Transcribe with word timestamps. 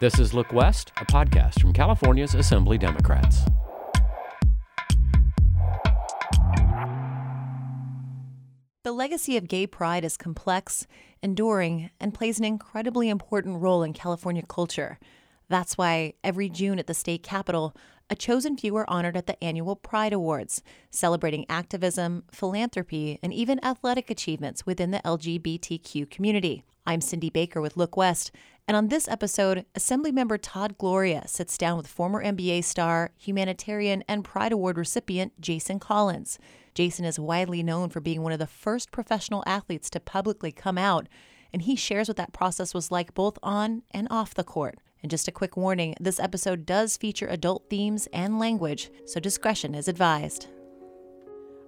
This 0.00 0.18
is 0.18 0.34
Look 0.34 0.52
West, 0.52 0.90
a 0.96 1.04
podcast 1.06 1.60
from 1.60 1.72
California's 1.72 2.34
Assembly 2.34 2.76
Democrats. 2.76 3.42
The 8.82 8.90
legacy 8.90 9.36
of 9.36 9.46
gay 9.46 9.68
pride 9.68 10.04
is 10.04 10.16
complex, 10.16 10.88
enduring, 11.22 11.90
and 12.00 12.12
plays 12.12 12.40
an 12.40 12.44
incredibly 12.44 13.08
important 13.08 13.62
role 13.62 13.84
in 13.84 13.92
California 13.92 14.42
culture. 14.42 14.98
That's 15.48 15.78
why 15.78 16.14
every 16.24 16.48
June 16.48 16.80
at 16.80 16.88
the 16.88 16.94
state 16.94 17.22
capitol, 17.22 17.76
a 18.10 18.16
chosen 18.16 18.56
few 18.56 18.74
are 18.74 18.90
honored 18.90 19.16
at 19.16 19.28
the 19.28 19.42
annual 19.42 19.76
Pride 19.76 20.12
Awards, 20.12 20.60
celebrating 20.90 21.46
activism, 21.48 22.24
philanthropy, 22.32 23.20
and 23.22 23.32
even 23.32 23.64
athletic 23.64 24.10
achievements 24.10 24.66
within 24.66 24.90
the 24.90 25.02
LGBTQ 25.04 26.10
community. 26.10 26.64
I'm 26.86 27.00
Cindy 27.00 27.30
Baker 27.30 27.62
with 27.62 27.78
Look 27.78 27.96
West, 27.96 28.30
and 28.68 28.76
on 28.76 28.88
this 28.88 29.08
episode, 29.08 29.64
Assemblymember 29.74 30.38
Todd 30.40 30.76
Gloria 30.76 31.26
sits 31.26 31.56
down 31.56 31.78
with 31.78 31.86
former 31.86 32.22
NBA 32.22 32.62
star, 32.62 33.12
humanitarian, 33.16 34.04
and 34.06 34.22
Pride 34.22 34.52
Award 34.52 34.76
recipient 34.76 35.40
Jason 35.40 35.78
Collins. 35.78 36.38
Jason 36.74 37.06
is 37.06 37.18
widely 37.18 37.62
known 37.62 37.88
for 37.88 38.00
being 38.00 38.20
one 38.20 38.32
of 38.32 38.38
the 38.38 38.46
first 38.46 38.92
professional 38.92 39.42
athletes 39.46 39.88
to 39.90 40.00
publicly 40.00 40.52
come 40.52 40.76
out, 40.76 41.08
and 41.54 41.62
he 41.62 41.74
shares 41.74 42.06
what 42.06 42.18
that 42.18 42.34
process 42.34 42.74
was 42.74 42.90
like 42.90 43.14
both 43.14 43.38
on 43.42 43.82
and 43.92 44.06
off 44.10 44.34
the 44.34 44.44
court. 44.44 44.76
And 45.02 45.10
just 45.10 45.26
a 45.26 45.32
quick 45.32 45.56
warning 45.56 45.94
this 45.98 46.20
episode 46.20 46.66
does 46.66 46.98
feature 46.98 47.28
adult 47.28 47.70
themes 47.70 48.08
and 48.12 48.38
language, 48.38 48.90
so 49.06 49.20
discretion 49.20 49.74
is 49.74 49.88
advised. 49.88 50.48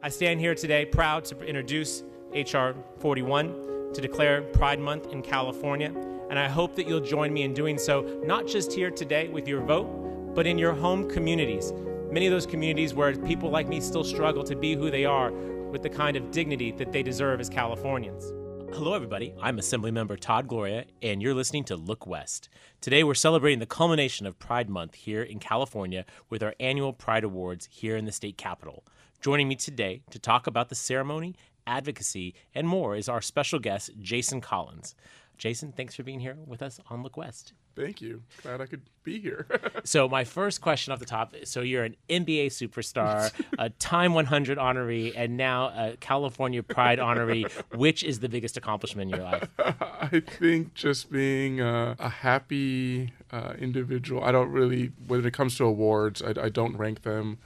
I 0.03 0.11
stand 0.11 0.41
here 0.41 0.55
today 0.55 0.85
proud 0.85 1.25
to 1.27 1.41
introduce 1.41 2.05
H.R. 2.35 2.75
41 2.99 3.76
to 3.97 4.03
declare 4.03 4.43
Pride 4.43 4.79
Month 4.79 5.11
in 5.11 5.23
California, 5.23 5.91
and 6.29 6.39
I 6.39 6.49
hope 6.49 6.77
that 6.77 6.87
you'll 6.87 7.01
join 7.01 7.33
me 7.33 7.45
in 7.45 7.55
doing 7.55 7.79
so, 7.79 8.03
not 8.25 8.47
just 8.47 8.71
here 8.71 8.91
today 8.91 9.29
with 9.29 9.49
your 9.49 9.63
vote, 9.63 10.35
but 10.35 10.47
in 10.47 10.59
your 10.59 10.75
home 10.75 11.09
communities. 11.09 11.73
Many 12.11 12.27
of 12.27 12.33
those 12.33 12.45
communities 12.45 12.93
where 12.93 13.17
people 13.17 13.49
like 13.49 13.69
me 13.69 13.81
still 13.81 14.05
struggle 14.05 14.45
to 14.45 14.55
be 14.55 14.75
who 14.75 14.91
they 14.91 15.07
are 15.07 15.33
with 15.33 15.83
the 15.83 15.89
kind 15.89 16.15
of 16.15 16.31
dignity 16.31 16.73
that 16.73 16.93
they 16.93 17.03
deserve 17.03 17.41
as 17.41 17.49
Californians. 17.49 18.35
Hello, 18.75 18.93
everybody. 18.93 19.33
I'm 19.41 19.57
Assemblymember 19.57 20.21
Todd 20.21 20.47
Gloria, 20.47 20.85
and 21.01 21.23
you're 21.23 21.33
listening 21.33 21.65
to 21.65 21.77
Look 21.77 22.07
West. 22.07 22.51
Today, 22.83 23.03
we're 23.03 23.15
celebrating 23.15 23.61
the 23.61 23.67
culmination 23.67 24.27
of 24.27 24.39
Pride 24.39 24.69
Month 24.69 24.95
here 24.95 25.23
in 25.23 25.39
California 25.39 26.05
with 26.29 26.43
our 26.43 26.55
annual 26.61 26.93
Pride 26.93 27.25
Awards 27.25 27.67
here 27.73 27.97
in 27.97 28.05
the 28.05 28.13
state 28.13 28.37
capitol. 28.37 28.85
Joining 29.23 29.49
me 29.49 29.57
today 29.57 30.03
to 30.11 30.19
talk 30.19 30.47
about 30.47 30.69
the 30.69 30.75
ceremony, 30.75 31.35
advocacy, 31.67 32.35
and 32.55 32.69
more 32.69 32.97
is 32.97 33.09
our 33.09 33.21
special 33.21 33.59
guest, 33.59 33.91
Jason 34.01 34.41
Collins. 34.41 34.95
Jason, 35.39 35.73
thanks 35.73 35.95
for 35.95 36.03
being 36.03 36.21
here 36.21 36.37
with 36.47 36.63
us 36.63 36.81
on 36.89 37.03
Look 37.03 37.17
West. 37.17 37.53
Thank 37.75 38.01
you. 38.01 38.23
Glad 38.43 38.63
I 38.63 38.67
could 38.67 38.81
be 39.05 39.21
here. 39.21 39.47
so, 39.85 40.09
my 40.09 40.25
first 40.25 40.63
question 40.63 40.95
off 40.95 40.99
the 40.99 41.05
top 41.05 41.35
so, 41.45 41.61
you're 41.61 41.85
an 41.85 41.95
NBA 42.09 42.47
superstar, 42.47 43.31
a 43.59 43.69
Time 43.69 44.15
100 44.15 44.57
honoree, 44.57 45.13
and 45.15 45.37
now 45.37 45.67
a 45.67 45.97
California 46.01 46.63
Pride 46.63 46.99
honoree. 46.99 47.51
Which 47.77 48.03
is 48.03 48.21
the 48.21 48.31
biggest 48.31 48.57
accomplishment 48.57 49.13
in 49.13 49.19
your 49.19 49.25
life? 49.25 49.49
I 49.59 50.21
think 50.21 50.73
just 50.73 51.13
being 51.13 51.61
uh, 51.61 51.97
a 51.99 52.09
happy 52.09 53.13
uh, 53.31 53.53
individual. 53.59 54.25
I 54.25 54.33
don't 54.33 54.51
really, 54.51 54.93
when 55.07 55.25
it 55.27 55.35
comes 55.35 55.57
to 55.59 55.65
awards, 55.65 56.23
I, 56.23 56.45
I 56.45 56.49
don't 56.49 56.77
rank 56.79 57.03
them. 57.03 57.39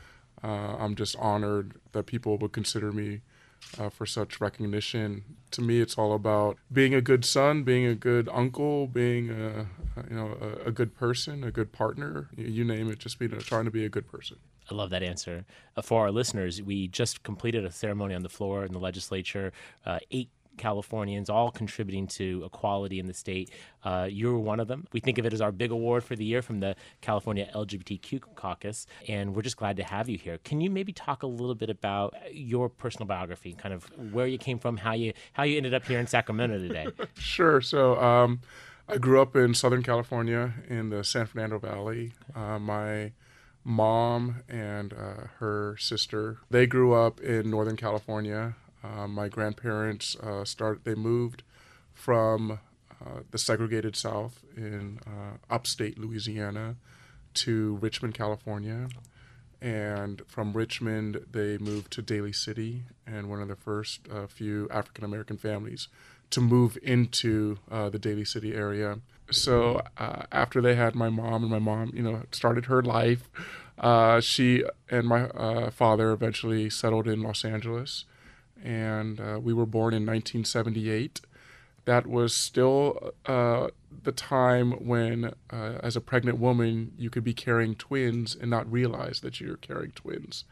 Uh, 0.44 0.76
I'm 0.78 0.94
just 0.94 1.16
honored 1.18 1.74
that 1.90 2.06
people 2.06 2.38
would 2.38 2.52
consider 2.52 2.92
me 2.92 3.20
uh, 3.78 3.88
for 3.88 4.06
such 4.06 4.40
recognition. 4.40 5.24
To 5.52 5.62
me, 5.62 5.80
it's 5.80 5.98
all 5.98 6.12
about 6.14 6.56
being 6.72 6.94
a 6.94 7.00
good 7.00 7.24
son, 7.24 7.62
being 7.62 7.86
a 7.86 7.94
good 7.94 8.28
uncle, 8.32 8.86
being 8.86 9.30
a 9.30 9.66
you 10.08 10.16
know 10.16 10.36
a, 10.40 10.68
a 10.68 10.72
good 10.72 10.94
person, 10.94 11.44
a 11.44 11.50
good 11.50 11.72
partner. 11.72 12.28
You, 12.36 12.64
name 12.64 12.90
it, 12.90 12.98
just 12.98 13.18
being 13.18 13.30
trying 13.40 13.64
to 13.64 13.70
be 13.70 13.84
a 13.84 13.88
good 13.88 14.06
person. 14.10 14.38
I 14.70 14.74
love 14.74 14.90
that 14.90 15.02
answer. 15.02 15.44
Uh, 15.76 15.82
for 15.82 16.02
our 16.02 16.10
listeners, 16.12 16.62
we 16.62 16.86
just 16.88 17.22
completed 17.22 17.64
a 17.64 17.72
ceremony 17.72 18.14
on 18.14 18.22
the 18.22 18.28
floor 18.28 18.64
in 18.64 18.72
the 18.72 18.78
legislature. 18.78 19.52
Uh, 19.84 19.98
eight 20.10 20.30
Californians, 20.60 21.28
all 21.28 21.50
contributing 21.50 22.06
to 22.06 22.42
equality 22.44 23.00
in 23.00 23.06
the 23.06 23.14
state. 23.14 23.50
Uh, 23.82 24.06
you're 24.08 24.38
one 24.38 24.60
of 24.60 24.68
them. 24.68 24.86
We 24.92 25.00
think 25.00 25.18
of 25.18 25.26
it 25.26 25.32
as 25.32 25.40
our 25.40 25.50
big 25.50 25.72
award 25.72 26.04
for 26.04 26.14
the 26.14 26.24
year 26.24 26.42
from 26.42 26.60
the 26.60 26.76
California 27.00 27.50
LGBTQ 27.54 28.36
caucus, 28.36 28.86
and 29.08 29.34
we're 29.34 29.42
just 29.42 29.56
glad 29.56 29.76
to 29.78 29.82
have 29.82 30.08
you 30.08 30.18
here. 30.18 30.38
Can 30.44 30.60
you 30.60 30.70
maybe 30.70 30.92
talk 30.92 31.22
a 31.22 31.26
little 31.26 31.56
bit 31.56 31.70
about 31.70 32.14
your 32.32 32.68
personal 32.68 33.06
biography, 33.06 33.54
kind 33.54 33.74
of 33.74 33.84
where 34.12 34.26
you 34.26 34.38
came 34.38 34.58
from, 34.58 34.76
how 34.76 34.92
you 34.92 35.12
how 35.32 35.42
you 35.42 35.56
ended 35.56 35.74
up 35.74 35.86
here 35.86 35.98
in 35.98 36.06
Sacramento 36.06 36.58
today? 36.58 36.86
sure. 37.18 37.60
So. 37.60 38.00
Um, 38.00 38.40
I 38.88 38.98
grew 38.98 39.22
up 39.22 39.36
in 39.36 39.54
Southern 39.54 39.84
California 39.84 40.52
in 40.68 40.90
the 40.90 41.04
San 41.04 41.26
Fernando 41.26 41.60
Valley. 41.60 42.10
Uh, 42.34 42.58
my 42.58 43.12
mom 43.64 44.42
and 44.48 44.92
uh, 44.92 45.26
her 45.38 45.76
sister 45.78 46.38
they 46.50 46.66
grew 46.66 46.92
up 46.94 47.20
in 47.20 47.50
Northern 47.50 47.76
California. 47.76 48.56
Uh, 48.82 49.06
my 49.06 49.28
grandparents 49.28 50.16
uh, 50.16 50.44
started. 50.44 50.84
They 50.84 50.94
moved 50.94 51.42
from 51.92 52.52
uh, 52.52 53.20
the 53.30 53.38
segregated 53.38 53.96
South 53.96 54.42
in 54.56 55.00
uh, 55.06 55.36
upstate 55.52 55.98
Louisiana 55.98 56.76
to 57.34 57.78
Richmond, 57.80 58.14
California, 58.14 58.88
and 59.60 60.22
from 60.26 60.54
Richmond 60.54 61.26
they 61.30 61.58
moved 61.58 61.92
to 61.92 62.02
Daly 62.02 62.32
City, 62.32 62.84
and 63.06 63.28
one 63.28 63.40
of 63.40 63.48
the 63.48 63.56
first 63.56 64.00
uh, 64.10 64.26
few 64.26 64.66
African 64.70 65.04
American 65.04 65.36
families 65.36 65.88
to 66.30 66.40
move 66.40 66.78
into 66.82 67.58
the 67.68 67.98
Daly 67.98 68.24
City 68.24 68.54
area. 68.54 69.00
So 69.32 69.82
after 69.98 70.60
they 70.60 70.76
had 70.76 70.94
my 70.94 71.08
mom, 71.08 71.42
and 71.42 71.50
my 71.50 71.58
mom, 71.58 71.90
you 71.92 72.02
know, 72.02 72.22
started 72.30 72.66
her 72.66 72.82
life. 72.82 73.28
she 74.22 74.62
and 74.88 75.08
my 75.08 75.70
father 75.70 76.12
eventually 76.12 76.70
settled 76.70 77.08
in 77.08 77.20
Los 77.20 77.44
Angeles 77.44 78.04
and 78.62 79.20
uh, 79.20 79.38
we 79.40 79.52
were 79.52 79.66
born 79.66 79.94
in 79.94 80.06
1978. 80.06 81.20
That 81.84 82.06
was 82.06 82.34
still 82.34 83.12
uh, 83.26 83.68
the 84.02 84.12
time 84.12 84.72
when, 84.72 85.32
uh, 85.50 85.78
as 85.82 85.96
a 85.96 86.00
pregnant 86.00 86.38
woman, 86.38 86.92
you 86.98 87.10
could 87.10 87.24
be 87.24 87.34
carrying 87.34 87.74
twins 87.74 88.36
and 88.38 88.50
not 88.50 88.70
realize 88.70 89.20
that 89.20 89.40
you're 89.40 89.56
carrying 89.56 89.92
twins. 89.92 90.44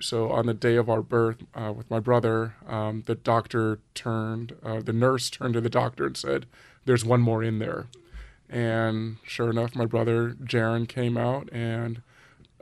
So 0.00 0.30
on 0.30 0.46
the 0.46 0.54
day 0.54 0.76
of 0.76 0.88
our 0.88 1.02
birth, 1.02 1.44
uh, 1.54 1.72
with 1.72 1.90
my 1.90 2.00
brother, 2.00 2.54
um, 2.66 3.04
the 3.06 3.14
doctor 3.14 3.78
turned, 3.94 4.56
uh, 4.64 4.80
the 4.80 4.92
nurse 4.92 5.30
turned 5.30 5.54
to 5.54 5.60
the 5.60 5.68
doctor 5.68 6.06
and 6.06 6.16
said, 6.16 6.46
"There's 6.84 7.04
one 7.04 7.20
more 7.20 7.42
in 7.42 7.58
there." 7.58 7.86
And 8.48 9.18
sure 9.24 9.50
enough, 9.50 9.74
my 9.76 9.86
brother 9.86 10.36
Jaron 10.42 10.88
came 10.88 11.16
out, 11.16 11.48
and 11.52 12.02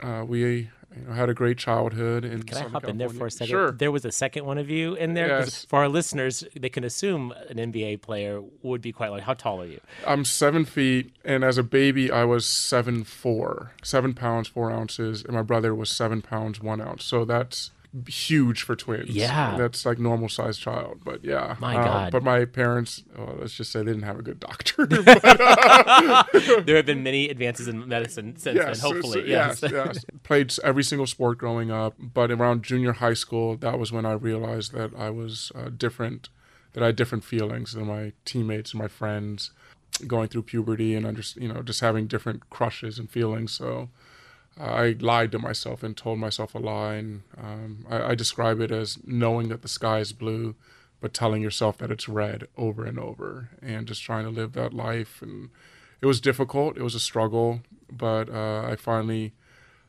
uh, 0.02 0.24
we 0.26 0.70
you 0.96 1.06
know, 1.06 1.12
had 1.12 1.28
a 1.28 1.34
great 1.34 1.56
childhood. 1.58 2.24
In 2.24 2.42
can 2.42 2.54
Southern 2.56 2.68
I 2.68 2.70
hop 2.70 2.82
California. 2.82 2.90
in 2.90 2.98
there 2.98 3.08
for 3.18 3.26
a 3.26 3.30
second? 3.30 3.50
Sure. 3.50 3.72
There 3.72 3.90
was 3.92 4.04
a 4.04 4.12
second 4.12 4.44
one 4.44 4.58
of 4.58 4.68
you 4.70 4.94
in 4.94 5.14
there. 5.14 5.28
Yes. 5.40 5.64
For 5.66 5.78
our 5.80 5.88
listeners, 5.88 6.44
they 6.58 6.68
can 6.68 6.84
assume 6.84 7.32
an 7.48 7.56
NBA 7.58 8.02
player 8.02 8.42
would 8.62 8.80
be 8.80 8.92
quite 8.92 9.10
like. 9.10 9.22
How 9.22 9.34
tall 9.34 9.60
are 9.62 9.66
you? 9.66 9.80
I'm 10.06 10.24
seven 10.24 10.64
feet, 10.64 11.12
and 11.24 11.44
as 11.44 11.58
a 11.58 11.62
baby, 11.62 12.10
I 12.10 12.24
was 12.24 12.44
seven 12.46 13.04
four, 13.04 13.72
seven 13.82 14.14
pounds 14.14 14.48
four 14.48 14.70
ounces, 14.70 15.22
and 15.24 15.34
my 15.34 15.42
brother 15.42 15.74
was 15.74 15.90
seven 15.90 16.22
pounds 16.22 16.60
one 16.60 16.80
ounce. 16.80 17.04
So 17.04 17.24
that's 17.24 17.70
huge 18.06 18.62
for 18.62 18.76
twins. 18.76 19.10
Yeah. 19.10 19.56
that's 19.56 19.84
like 19.84 19.98
normal 19.98 20.28
sized 20.28 20.60
child. 20.60 21.00
But 21.04 21.24
yeah, 21.24 21.56
My 21.60 21.76
Uh, 21.76 21.84
God. 21.84 22.12
But 22.12 22.22
my 22.22 22.44
parents, 22.44 23.02
well, 23.16 23.36
let's 23.40 23.54
just 23.54 23.72
say 23.72 23.80
they 23.80 23.86
didn't 23.86 24.04
have 24.04 24.18
a 24.18 24.22
good 24.22 24.38
doctor. 24.38 24.86
there 24.86 26.76
have 26.76 26.86
been 26.86 27.02
many 27.02 27.28
advances 27.28 27.68
in 27.68 27.88
medicine 27.88 28.36
since 28.36 28.56
yes, 28.56 28.80
then. 28.80 28.92
Hopefully, 28.92 29.20
so- 29.22 29.26
yes. 29.26 29.62
yes, 29.62 29.72
yes. 29.72 30.04
Played 30.22 30.52
every 30.62 30.84
single 30.84 31.06
sport 31.06 31.38
growing 31.38 31.70
up, 31.70 31.94
but 31.98 32.30
around 32.30 32.62
junior 32.62 32.92
high 32.92 33.14
school, 33.14 33.56
that 33.56 33.78
was 33.78 33.90
when 33.92 34.06
I 34.06 34.12
realized 34.12 34.72
that 34.72 34.92
I 34.96 35.10
was 35.10 35.50
uh, 35.54 35.68
different, 35.76 36.28
that 36.74 36.82
I 36.82 36.86
had 36.86 36.96
different 36.96 37.24
feelings 37.24 37.72
than 37.72 37.86
my 37.86 38.12
teammates 38.24 38.72
and 38.72 38.80
my 38.80 38.88
friends, 38.88 39.50
going 40.06 40.28
through 40.28 40.42
puberty 40.42 40.94
and 40.94 41.04
under, 41.06 41.22
you 41.36 41.48
know, 41.52 41.62
just 41.62 41.80
having 41.80 42.06
different 42.06 42.48
crushes 42.50 42.98
and 42.98 43.10
feelings. 43.10 43.52
So. 43.52 43.88
I 44.58 44.96
lied 44.98 45.32
to 45.32 45.38
myself 45.38 45.82
and 45.82 45.96
told 45.96 46.18
myself 46.18 46.54
a 46.54 46.58
lie. 46.58 46.94
And 46.94 47.22
um, 47.38 47.86
I, 47.88 48.10
I 48.10 48.14
describe 48.14 48.60
it 48.60 48.70
as 48.70 48.98
knowing 49.06 49.48
that 49.48 49.62
the 49.62 49.68
sky 49.68 49.98
is 49.98 50.12
blue, 50.12 50.54
but 51.00 51.14
telling 51.14 51.42
yourself 51.42 51.78
that 51.78 51.90
it's 51.90 52.08
red 52.08 52.46
over 52.56 52.84
and 52.84 52.98
over, 52.98 53.50
and 53.62 53.86
just 53.86 54.02
trying 54.02 54.24
to 54.24 54.30
live 54.30 54.52
that 54.52 54.74
life. 54.74 55.22
And 55.22 55.50
it 56.00 56.06
was 56.06 56.20
difficult. 56.20 56.76
It 56.76 56.82
was 56.82 56.94
a 56.94 57.00
struggle, 57.00 57.60
but 57.90 58.28
uh, 58.28 58.62
I 58.66 58.76
finally 58.76 59.32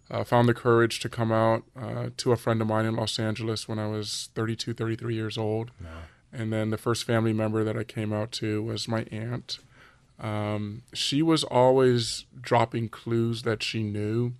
uh, 0.09 0.23
found 0.23 0.47
the 0.47 0.53
courage 0.53 0.99
to 1.01 1.09
come 1.09 1.31
out 1.31 1.63
uh, 1.79 2.09
to 2.17 2.31
a 2.31 2.37
friend 2.37 2.61
of 2.61 2.67
mine 2.67 2.85
in 2.85 2.95
Los 2.95 3.17
Angeles 3.19 3.67
when 3.67 3.79
I 3.79 3.87
was 3.87 4.29
32, 4.35 4.73
33 4.73 5.15
years 5.15 5.37
old. 5.37 5.71
And 6.33 6.51
then 6.51 6.69
the 6.69 6.77
first 6.77 7.03
family 7.03 7.33
member 7.33 7.63
that 7.63 7.77
I 7.77 7.83
came 7.83 8.13
out 8.13 8.31
to 8.33 8.63
was 8.63 8.87
my 8.87 9.03
aunt. 9.11 9.59
Um, 10.19 10.83
she 10.93 11.21
was 11.21 11.43
always 11.43 12.25
dropping 12.39 12.89
clues 12.89 13.41
that 13.43 13.63
she 13.63 13.83
knew 13.83 14.33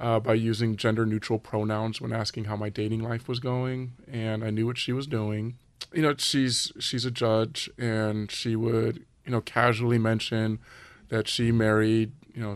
uh, 0.00 0.18
by 0.18 0.34
using 0.34 0.76
gender 0.76 1.04
neutral 1.04 1.38
pronouns 1.38 2.00
when 2.00 2.12
asking 2.12 2.44
how 2.44 2.56
my 2.56 2.70
dating 2.70 3.02
life 3.02 3.28
was 3.28 3.38
going, 3.38 3.92
and 4.10 4.42
I 4.42 4.50
knew 4.50 4.66
what 4.66 4.78
she 4.78 4.92
was 4.92 5.06
doing. 5.06 5.58
You 5.92 6.02
know, 6.02 6.14
she's 6.16 6.72
she's 6.80 7.04
a 7.04 7.10
judge, 7.10 7.70
and 7.78 8.30
she 8.30 8.56
would 8.56 9.04
you 9.24 9.32
know 9.32 9.42
casually 9.42 9.98
mention 9.98 10.58
that 11.10 11.28
she 11.28 11.52
married, 11.52 12.12
you 12.34 12.40
know, 12.40 12.54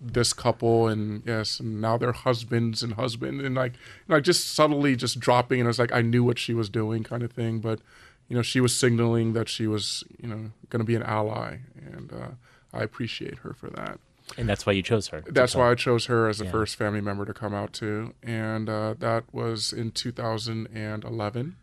this 0.00 0.32
couple, 0.32 0.88
and 0.88 1.22
yes, 1.24 1.60
and 1.60 1.80
now 1.80 1.96
they're 1.96 2.12
husbands 2.12 2.82
and 2.82 2.94
husband, 2.94 3.40
and 3.40 3.54
like, 3.54 3.72
like 4.08 4.24
just 4.24 4.54
subtly 4.54 4.94
just 4.94 5.18
dropping, 5.18 5.60
and 5.60 5.66
was 5.66 5.78
like 5.78 5.92
I 5.92 6.02
knew 6.02 6.22
what 6.22 6.38
she 6.38 6.52
was 6.52 6.68
doing, 6.68 7.04
kind 7.04 7.22
of 7.22 7.32
thing, 7.32 7.60
but 7.60 7.80
you 8.28 8.36
know, 8.36 8.42
she 8.42 8.60
was 8.60 8.76
signaling 8.76 9.32
that 9.32 9.48
she 9.48 9.66
was, 9.66 10.04
you 10.20 10.28
know, 10.28 10.50
going 10.68 10.80
to 10.80 10.84
be 10.84 10.94
an 10.94 11.02
ally, 11.02 11.58
and 11.76 12.12
uh, 12.12 12.28
I 12.72 12.82
appreciate 12.82 13.38
her 13.38 13.54
for 13.54 13.70
that. 13.70 13.98
And 14.38 14.48
that's 14.48 14.64
why 14.64 14.72
you 14.72 14.82
chose 14.82 15.08
her. 15.08 15.22
That's 15.26 15.54
why 15.54 15.70
I 15.70 15.74
chose 15.74 16.06
her 16.06 16.28
as 16.28 16.38
the 16.38 16.44
Yeah. 16.46 16.50
first 16.52 16.76
family 16.76 17.00
member 17.00 17.24
to 17.24 17.34
come 17.34 17.52
out 17.54 17.72
to, 17.74 18.14
and 18.22 18.68
uh, 18.68 18.94
that 18.98 19.24
was 19.32 19.72
in 19.72 19.90
2011. 19.92 21.56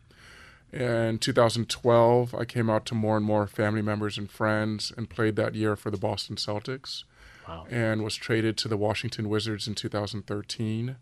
In 0.72 1.18
2012, 1.18 2.36
I 2.36 2.46
came 2.46 2.70
out 2.70 2.86
to 2.88 2.94
more 2.96 3.18
and 3.18 3.26
more 3.26 3.48
family 3.48 3.82
members 3.82 4.18
and 4.18 4.30
friends, 4.30 4.92
and 4.96 5.10
played 5.10 5.36
that 5.36 5.56
year 5.56 5.76
for 5.76 5.90
the 5.90 5.98
Boston 5.98 6.36
Celtics, 6.36 7.06
Wow. 7.48 7.66
and 7.72 8.04
was 8.04 8.16
traded 8.16 8.56
to 8.58 8.68
the 8.68 8.78
Washington 8.78 9.30
Wizards 9.30 9.68
in 9.68 9.74
2013. 9.74 10.98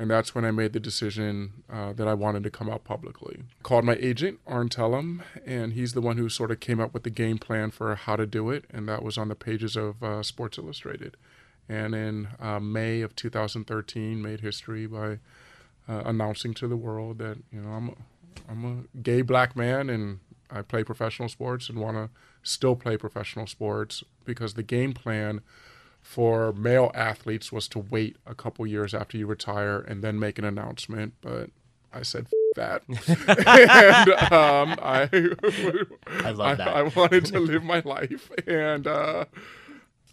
And 0.00 0.10
that's 0.10 0.34
when 0.34 0.46
I 0.46 0.50
made 0.50 0.72
the 0.72 0.80
decision 0.80 1.62
uh, 1.70 1.92
that 1.92 2.08
I 2.08 2.14
wanted 2.14 2.42
to 2.44 2.50
come 2.50 2.70
out 2.70 2.84
publicly. 2.84 3.42
Called 3.62 3.84
my 3.84 3.96
agent, 3.96 4.40
Arn 4.46 4.70
Tellem, 4.70 5.22
and 5.44 5.74
he's 5.74 5.92
the 5.92 6.00
one 6.00 6.16
who 6.16 6.30
sort 6.30 6.50
of 6.50 6.58
came 6.58 6.80
up 6.80 6.94
with 6.94 7.02
the 7.02 7.10
game 7.10 7.36
plan 7.36 7.70
for 7.70 7.94
how 7.94 8.16
to 8.16 8.26
do 8.26 8.48
it, 8.48 8.64
and 8.70 8.88
that 8.88 9.02
was 9.02 9.18
on 9.18 9.28
the 9.28 9.34
pages 9.34 9.76
of 9.76 10.02
uh, 10.02 10.22
Sports 10.22 10.56
Illustrated. 10.56 11.18
And 11.68 11.94
in 11.94 12.28
uh, 12.40 12.60
May 12.60 13.02
of 13.02 13.14
2013, 13.14 14.22
made 14.22 14.40
history 14.40 14.86
by 14.86 15.18
uh, 15.86 16.02
announcing 16.06 16.54
to 16.54 16.66
the 16.66 16.78
world 16.78 17.18
that 17.18 17.36
you 17.52 17.60
know 17.60 17.68
I'm 17.68 17.88
a, 17.90 17.94
I'm 18.48 18.64
a 18.64 18.98
gay 18.98 19.20
black 19.20 19.54
man 19.54 19.90
and 19.90 20.20
I 20.50 20.62
play 20.62 20.82
professional 20.82 21.28
sports 21.28 21.68
and 21.68 21.78
want 21.78 21.98
to 21.98 22.08
still 22.42 22.74
play 22.74 22.96
professional 22.96 23.46
sports 23.46 24.02
because 24.24 24.54
the 24.54 24.62
game 24.62 24.94
plan 24.94 25.42
for 26.02 26.52
male 26.52 26.90
athletes 26.94 27.52
was 27.52 27.68
to 27.68 27.78
wait 27.78 28.16
a 28.26 28.34
couple 28.34 28.66
years 28.66 28.94
after 28.94 29.16
you 29.16 29.26
retire 29.26 29.78
and 29.80 30.02
then 30.02 30.18
make 30.18 30.38
an 30.38 30.44
announcement. 30.44 31.14
But 31.20 31.50
I 31.92 32.02
said 32.02 32.26
F- 32.26 32.56
that, 32.56 32.82
and 32.88 34.32
um, 34.32 34.78
I 34.82 35.08
I 36.24 36.30
love 36.30 36.58
that. 36.58 36.68
I, 36.68 36.82
wanted 36.82 37.26
to 37.26 37.40
live 37.40 37.62
my 37.62 37.80
life, 37.84 38.30
and 38.46 38.86
uh, 38.86 39.24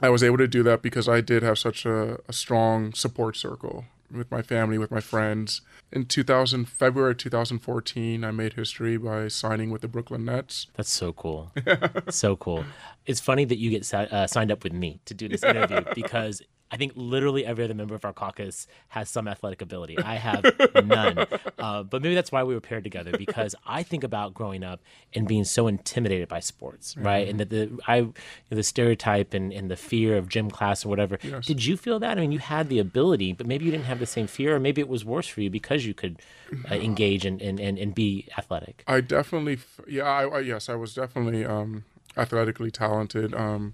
I 0.01 0.09
was 0.09 0.23
able 0.23 0.37
to 0.37 0.47
do 0.47 0.63
that 0.63 0.81
because 0.81 1.07
I 1.07 1.21
did 1.21 1.43
have 1.43 1.57
such 1.57 1.85
a, 1.85 2.19
a 2.27 2.33
strong 2.33 2.93
support 2.93 3.35
circle 3.35 3.85
with 4.11 4.31
my 4.31 4.41
family, 4.41 4.77
with 4.77 4.91
my 4.91 4.99
friends. 4.99 5.61
In 5.91 6.05
2000, 6.05 6.65
February 6.65 7.15
2014, 7.15 8.23
I 8.23 8.31
made 8.31 8.53
history 8.53 8.97
by 8.97 9.27
signing 9.27 9.69
with 9.69 9.81
the 9.81 9.87
Brooklyn 9.87 10.25
Nets. 10.25 10.67
That's 10.75 10.91
so 10.91 11.13
cool. 11.13 11.51
so 12.09 12.35
cool. 12.35 12.65
It's 13.05 13.19
funny 13.19 13.45
that 13.45 13.57
you 13.57 13.69
get 13.69 13.93
uh, 13.93 14.27
signed 14.27 14.51
up 14.51 14.63
with 14.63 14.73
me 14.73 14.99
to 15.05 15.13
do 15.13 15.27
this 15.27 15.43
interview 15.43 15.81
because 15.95 16.41
I 16.69 16.77
think 16.77 16.93
literally 16.95 17.45
every 17.45 17.63
other 17.63 17.73
member 17.73 17.95
of 17.95 18.03
our 18.03 18.13
caucus 18.13 18.67
has 18.89 19.09
some 19.09 19.27
athletic 19.27 19.61
ability. 19.61 19.97
I 19.97 20.15
have 20.15 20.45
none. 20.85 21.25
Uh, 21.57 21.83
but 21.83 22.01
maybe 22.01 22.15
that's 22.15 22.31
why 22.31 22.43
we 22.43 22.53
were 22.53 22.61
paired 22.61 22.83
together 22.83 23.11
because 23.17 23.55
I 23.65 23.83
think 23.83 24.03
about 24.03 24.33
growing 24.33 24.63
up 24.63 24.81
and 25.13 25.27
being 25.27 25.43
so 25.43 25.67
intimidated 25.67 26.27
by 26.27 26.39
sports, 26.41 26.95
right? 26.97 27.27
And 27.27 27.39
that 27.39 27.49
the 27.49 27.79
I 27.87 28.07
the 28.49 28.63
stereotype 28.63 29.33
and, 29.33 29.53
and 29.53 29.71
the 29.71 29.75
fear 29.75 30.17
of 30.17 30.27
gym 30.27 30.49
class 30.49 30.85
or 30.85 30.89
whatever. 30.89 31.19
Yes. 31.23 31.45
Did 31.45 31.65
you 31.65 31.77
feel 31.77 31.99
that? 31.99 32.17
I 32.17 32.21
mean, 32.21 32.31
you 32.31 32.39
had 32.39 32.69
the 32.69 32.79
ability, 32.79 33.33
but 33.33 33.47
maybe 33.47 33.65
you 33.65 33.71
didn't 33.71 33.85
have 33.85 33.99
the 33.99 34.05
same 34.05 34.27
fear, 34.27 34.55
or 34.55 34.59
maybe 34.59 34.81
it 34.81 34.89
was 34.89 35.05
worse 35.05 35.27
for 35.27 35.41
you 35.41 35.49
because 35.49 35.85
you 35.85 35.93
could 35.93 36.21
uh, 36.69 36.75
engage 36.75 37.25
and, 37.25 37.41
and, 37.41 37.59
and, 37.59 37.77
and 37.77 37.95
be 37.95 38.27
athletic. 38.37 38.83
I 38.87 39.01
definitely, 39.01 39.59
yeah, 39.87 40.03
I, 40.03 40.27
I 40.27 40.39
yes, 40.41 40.69
I 40.69 40.75
was 40.75 40.93
definitely 40.93 41.45
um, 41.45 41.85
athletically 42.17 42.71
talented. 42.71 43.33
Um, 43.33 43.73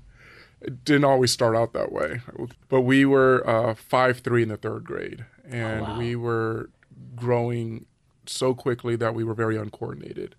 it 0.63 0.85
didn't 0.85 1.03
always 1.03 1.31
start 1.31 1.55
out 1.55 1.73
that 1.73 1.91
way, 1.91 2.21
but 2.69 2.81
we 2.81 3.05
were 3.05 3.47
uh, 3.47 3.73
five 3.75 4.19
three 4.19 4.43
in 4.43 4.49
the 4.49 4.57
third 4.57 4.85
grade, 4.85 5.25
and 5.47 5.81
wow. 5.81 5.97
we 5.97 6.15
were 6.15 6.69
growing 7.15 7.85
so 8.25 8.53
quickly 8.53 8.95
that 8.95 9.13
we 9.13 9.23
were 9.23 9.33
very 9.33 9.57
uncoordinated. 9.57 10.35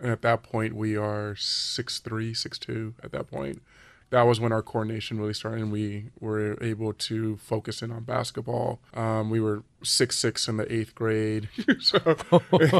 And 0.00 0.10
at 0.10 0.22
that 0.22 0.42
point, 0.42 0.74
we 0.74 0.96
are 0.96 1.36
six 1.36 1.98
three, 1.98 2.34
six 2.34 2.58
two. 2.58 2.94
At 3.02 3.12
that 3.12 3.30
point, 3.30 3.62
that 4.10 4.22
was 4.22 4.40
when 4.40 4.52
our 4.52 4.62
coordination 4.62 5.18
really 5.18 5.34
started, 5.34 5.60
and 5.60 5.72
we 5.72 6.10
were 6.20 6.62
able 6.62 6.92
to 6.92 7.36
focus 7.36 7.82
in 7.82 7.90
on 7.90 8.04
basketball. 8.04 8.80
Um, 8.94 9.30
we 9.30 9.40
were 9.40 9.62
six 9.82 10.18
six 10.18 10.48
in 10.48 10.56
the 10.56 10.72
eighth 10.72 10.94
grade, 10.94 11.48
so 11.80 11.98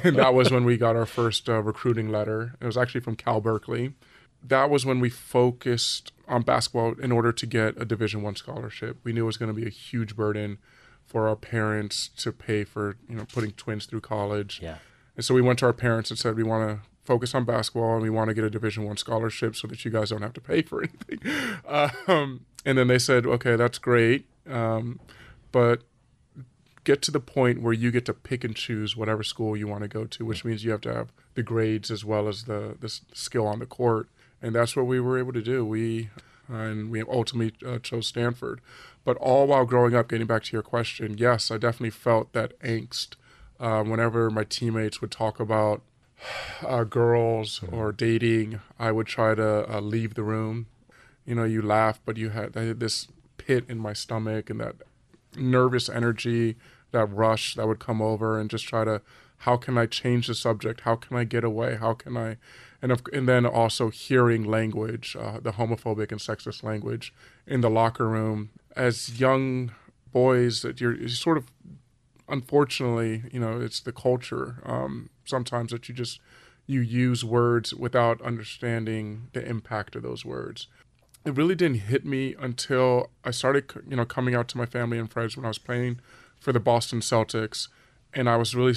and 0.05 0.17
that 0.17 0.35
was 0.35 0.51
when 0.51 0.65
we 0.65 0.77
got 0.77 0.97
our 0.97 1.07
first 1.07 1.49
uh, 1.49 1.63
recruiting 1.63 2.11
letter. 2.11 2.55
It 2.61 2.67
was 2.67 2.77
actually 2.77 3.03
from 3.03 3.17
Cal 3.17 3.41
Berkeley. 3.41 3.93
That 4.49 4.71
was 4.71 4.87
when 4.87 5.01
we 5.01 5.11
focused 5.11 6.13
on 6.29 6.43
basketball 6.43 6.95
in 7.01 7.13
order 7.13 7.33
to 7.33 7.47
get 7.47 7.81
a 7.81 7.85
Division 7.85 8.23
One 8.23 8.37
scholarship. 8.37 8.99
We 9.05 9.13
knew 9.13 9.25
it 9.25 9.27
was 9.27 9.37
going 9.37 9.55
to 9.55 9.61
be 9.61 9.67
a 9.67 9.71
huge 9.71 10.17
burden 10.17 10.59
for 11.05 11.29
our 11.29 11.37
parents 11.37 12.09
to 12.19 12.33
pay 12.33 12.65
for 12.65 12.97
you 13.09 13.17
know 13.17 13.27
putting 13.33 13.53
twins 13.53 13.87
through 13.87 14.01
college. 14.01 14.61
Yeah. 14.63 14.79
And 15.17 15.25
so 15.25 15.35
we 15.35 15.43
went 15.43 15.59
to 15.61 15.67
our 15.67 15.73
parents 15.73 16.11
and 16.11 16.19
said 16.19 16.37
we 16.37 16.43
want 16.43 16.69
to 16.69 16.89
focus 17.05 17.35
on 17.35 17.45
basketball 17.45 17.95
and 17.95 18.03
we 18.03 18.11
want 18.11 18.29
to 18.29 18.35
get 18.35 18.45
a 18.45 18.51
Division 18.51 18.85
One 18.85 18.97
scholarship 18.97 19.57
so 19.57 19.69
that 19.69 19.85
you 19.85 19.91
guys 19.91 20.11
don't 20.11 20.23
have 20.23 20.35
to 20.35 20.41
pay 20.41 20.63
for 20.63 20.83
anything. 21.09 21.21
Um, 21.67 22.45
and 22.65 22.77
then 22.77 22.89
they 22.89 22.99
said, 22.99 23.27
okay, 23.27 23.57
that's 23.57 23.79
great, 23.79 24.27
um, 24.49 25.01
but 25.53 25.83
get 26.85 27.03
to 27.03 27.11
the 27.11 27.21
point 27.21 27.63
where 27.63 27.73
you 27.73 27.91
get 27.91 28.05
to 28.07 28.15
pick 28.15 28.45
and 28.45 28.55
choose 28.55 28.97
whatever 28.97 29.23
school 29.23 29.57
you 29.57 29.67
want 29.67 29.83
to 29.83 29.89
go 29.89 30.05
to, 30.05 30.25
which 30.25 30.45
means 30.45 30.65
you 30.65 30.71
have 30.71 30.81
to 30.83 30.93
have 30.93 31.13
the 31.35 31.43
grades 31.43 31.91
as 31.91 32.05
well 32.05 32.29
as 32.29 32.45
the 32.45 32.77
the 32.81 32.89
skill 33.13 33.47
on 33.47 33.59
the 33.59 33.67
court. 33.67 34.09
And 34.43 34.55
that's 34.55 34.77
what 34.77 34.87
we 34.87 35.01
were 35.01 35.19
able 35.19 35.33
to 35.33 35.43
do. 35.43 35.65
We 35.65 36.11
and 36.49 36.91
we 36.91 37.03
ultimately 37.03 37.55
uh, 37.67 37.79
chose 37.79 38.07
Stanford. 38.07 38.61
But 39.05 39.17
all 39.19 39.47
while 39.47 39.65
growing 39.65 39.95
up, 39.95 40.09
getting 40.09 40.27
back 40.27 40.45
to 40.45 40.53
your 40.53 40.63
question, 40.63 41.17
yes, 41.19 41.51
I 41.51 41.59
definitely 41.59 41.91
felt 41.91 42.33
that 42.33 42.59
angst 42.61 43.15
uh, 43.59 43.83
whenever 43.83 44.31
my 44.31 44.45
teammates 44.45 45.01
would 45.01 45.11
talk 45.11 45.41
about 45.41 45.83
uh, 46.67 46.85
girls 46.85 47.63
or 47.71 47.93
dating. 47.93 48.61
I 48.79 48.93
would 48.93 49.07
try 49.07 49.35
to 49.35 49.77
uh, 49.77 49.81
leave 49.81 50.15
the 50.15 50.23
room. 50.23 50.67
You 51.25 51.35
know, 51.35 51.45
you 51.45 51.63
laugh, 51.63 52.01
but 52.05 52.17
you 52.17 52.31
had, 52.31 52.55
had 52.55 52.81
this 52.81 53.09
pit 53.39 53.65
in 53.69 53.79
my 53.79 53.93
stomach 53.93 54.49
and 54.51 54.61
that 54.61 54.77
nervous 55.37 55.89
energy, 55.89 56.57
that 56.93 57.07
rush 57.07 57.55
that 57.57 57.67
would 57.67 57.81
come 57.81 58.01
over, 58.01 58.39
and 58.39 58.49
just 58.49 58.67
try 58.67 58.85
to, 58.85 59.03
how 59.39 59.57
can 59.57 59.77
I 59.77 59.87
change 59.87 60.29
the 60.29 60.35
subject? 60.35 60.81
How 60.83 60.95
can 60.97 61.17
I 61.17 61.25
get 61.25 61.45
away? 61.45 61.77
How 61.77 61.95
can 61.95 62.17
I, 62.17 62.37
and 62.87 62.93
of, 62.93 63.03
and 63.13 63.29
then 63.29 63.45
also 63.45 63.91
hearing 63.91 64.45
language, 64.45 65.17
uh, 65.19 65.41
the 65.41 65.55
homophobic 65.55 66.13
and 66.13 66.21
sexist 66.21 66.63
language 66.63 67.13
in 67.45 67.61
the 67.61 67.69
locker 67.69 68.09
room 68.09 68.51
as 68.77 69.19
young 69.19 69.73
boys 70.13 70.63
that 70.63 70.81
you're, 70.81 70.95
you're 70.95 71.09
sort 71.09 71.37
of 71.37 71.51
unfortunately, 72.29 73.25
you 73.33 73.41
know, 73.41 73.61
it's 73.61 73.81
the 73.81 73.91
culture. 73.91 74.63
Um, 74.65 75.11
sometimes 75.25 75.73
that 75.73 75.89
you 75.89 75.97
just 75.97 76.21
you 76.69 76.81
use 76.81 77.25
words 77.25 77.75
without 77.75 78.23
understanding 78.23 79.31
the 79.33 79.45
impact 79.45 79.97
of 79.97 80.05
those 80.05 80.25
words. 80.25 80.69
It 81.25 81.37
really 81.37 81.57
didn't 81.57 81.81
hit 81.81 82.05
me 82.05 82.37
until 82.39 83.11
I 83.25 83.33
started, 83.33 83.65
you 83.89 83.97
know, 83.97 84.05
coming 84.05 84.37
out 84.37 84.47
to 84.49 84.59
my 84.59 84.67
family 84.67 84.97
and 84.97 85.11
friends 85.11 85.37
when 85.37 85.45
I 85.45 85.49
was 85.49 85.59
playing 85.59 85.99
for 86.39 86.53
the 86.53 86.61
Boston 86.61 87.01
Celtics, 87.01 87.67
and 88.15 88.29
I 88.29 88.37
was 88.37 88.55
really 88.55 88.75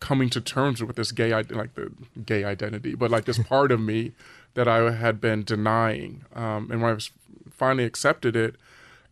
coming 0.00 0.30
to 0.30 0.40
terms 0.40 0.82
with 0.82 0.96
this 0.96 1.12
gay, 1.12 1.30
like 1.32 1.74
the 1.74 1.92
gay 2.24 2.44
identity, 2.44 2.94
but 2.94 3.10
like 3.10 3.24
this 3.24 3.38
part 3.38 3.72
of 3.72 3.80
me 3.80 4.12
that 4.54 4.68
I 4.68 4.92
had 4.92 5.20
been 5.20 5.42
denying. 5.44 6.24
Um, 6.34 6.70
and 6.70 6.80
when 6.80 6.90
I 6.90 6.94
was 6.94 7.10
finally 7.50 7.84
accepted 7.84 8.36
it, 8.36 8.56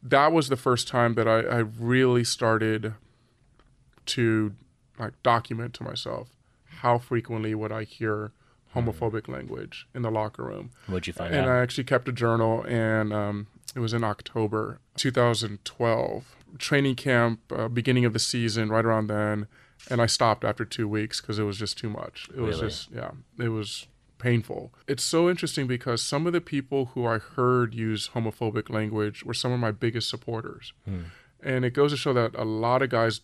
that 0.03 0.33
was 0.33 0.49
the 0.49 0.57
first 0.57 0.87
time 0.87 1.15
that 1.15 1.27
I, 1.27 1.41
I 1.41 1.59
really 1.59 2.25
started 2.25 2.95
to 4.07 4.55
like 4.99 5.21
document 5.23 5.75
to 5.75 5.83
myself 5.83 6.29
how 6.81 6.99
frequently 6.99 7.55
would 7.55 7.73
I 7.73 7.85
hear 7.85 8.33
homophobic 8.75 9.29
language 9.29 9.87
in 9.95 10.03
the 10.03 10.11
locker 10.11 10.45
room. 10.45 10.71
What'd 10.87 11.07
you 11.07 11.13
find 11.13 11.35
And 11.35 11.47
out? 11.47 11.57
I 11.57 11.63
actually 11.63 11.85
kept 11.85 12.09
a 12.09 12.13
journal, 12.13 12.65
and 12.69 13.13
um, 13.13 13.47
it 13.75 13.81
was 13.81 13.95
in 13.95 14.05
October 14.05 14.79
2012, 14.97 16.37
training 16.59 16.95
camp, 16.95 17.41
uh, 17.51 17.69
beginning 17.69 18.05
of 18.05 18.13
the 18.13 18.19
season, 18.19 18.69
right 18.69 18.85
around 18.85 19.07
then. 19.07 19.47
And 19.91 20.01
I 20.03 20.07
stopped 20.07 20.45
after 20.45 20.65
two 20.65 20.89
weeks 20.89 21.21
because 21.21 21.39
it 21.39 21.45
was 21.45 21.59
just 21.59 21.79
too 21.79 21.91
much. 21.91 22.29
It 22.35 22.41
was 22.41 22.57
Really? 22.57 22.69
just, 22.69 22.91
yeah, 22.93 23.11
it 23.39 23.49
was 23.49 23.87
painful. 24.19 24.73
It's 24.89 25.05
so 25.05 25.29
interesting 25.31 25.67
because 25.67 26.03
some 26.03 26.27
of 26.27 26.33
the 26.33 26.41
people 26.41 26.87
who 26.87 27.07
I 27.07 27.19
heard 27.19 27.75
use 27.75 28.11
homophobic 28.15 28.71
language 28.71 29.25
were 29.25 29.35
some 29.35 29.53
of 29.53 29.61
my 29.61 29.71
biggest 29.71 30.09
supporters. 30.09 30.73
Hmm. 30.85 31.01
And 31.43 31.65
it 31.65 31.71
goes 31.75 31.93
to 31.93 31.97
show 31.97 32.13
that 32.15 32.35
a 32.35 32.45
lot 32.45 32.83
of 32.83 32.91
guys, 32.91 33.21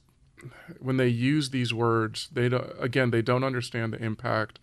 when 0.78 0.98
they 0.98 1.08
use 1.08 1.50
these 1.50 1.72
words, 1.74 2.28
they 2.32 2.48
don't, 2.48 2.70
again, 2.78 3.10
they 3.10 3.22
don't 3.22 3.42
understand 3.44 3.92
the 3.92 4.02
impact 4.04 4.58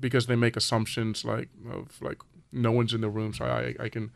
because 0.00 0.26
they 0.26 0.36
make 0.36 0.56
assumptions 0.56 1.24
like 1.24 1.48
of 1.70 2.00
like 2.00 2.18
no 2.52 2.72
one's 2.72 2.92
in 2.94 3.00
the 3.00 3.08
room, 3.08 3.32
so 3.32 3.44
I 3.44 3.74
I 3.82 3.88
can, 3.88 4.10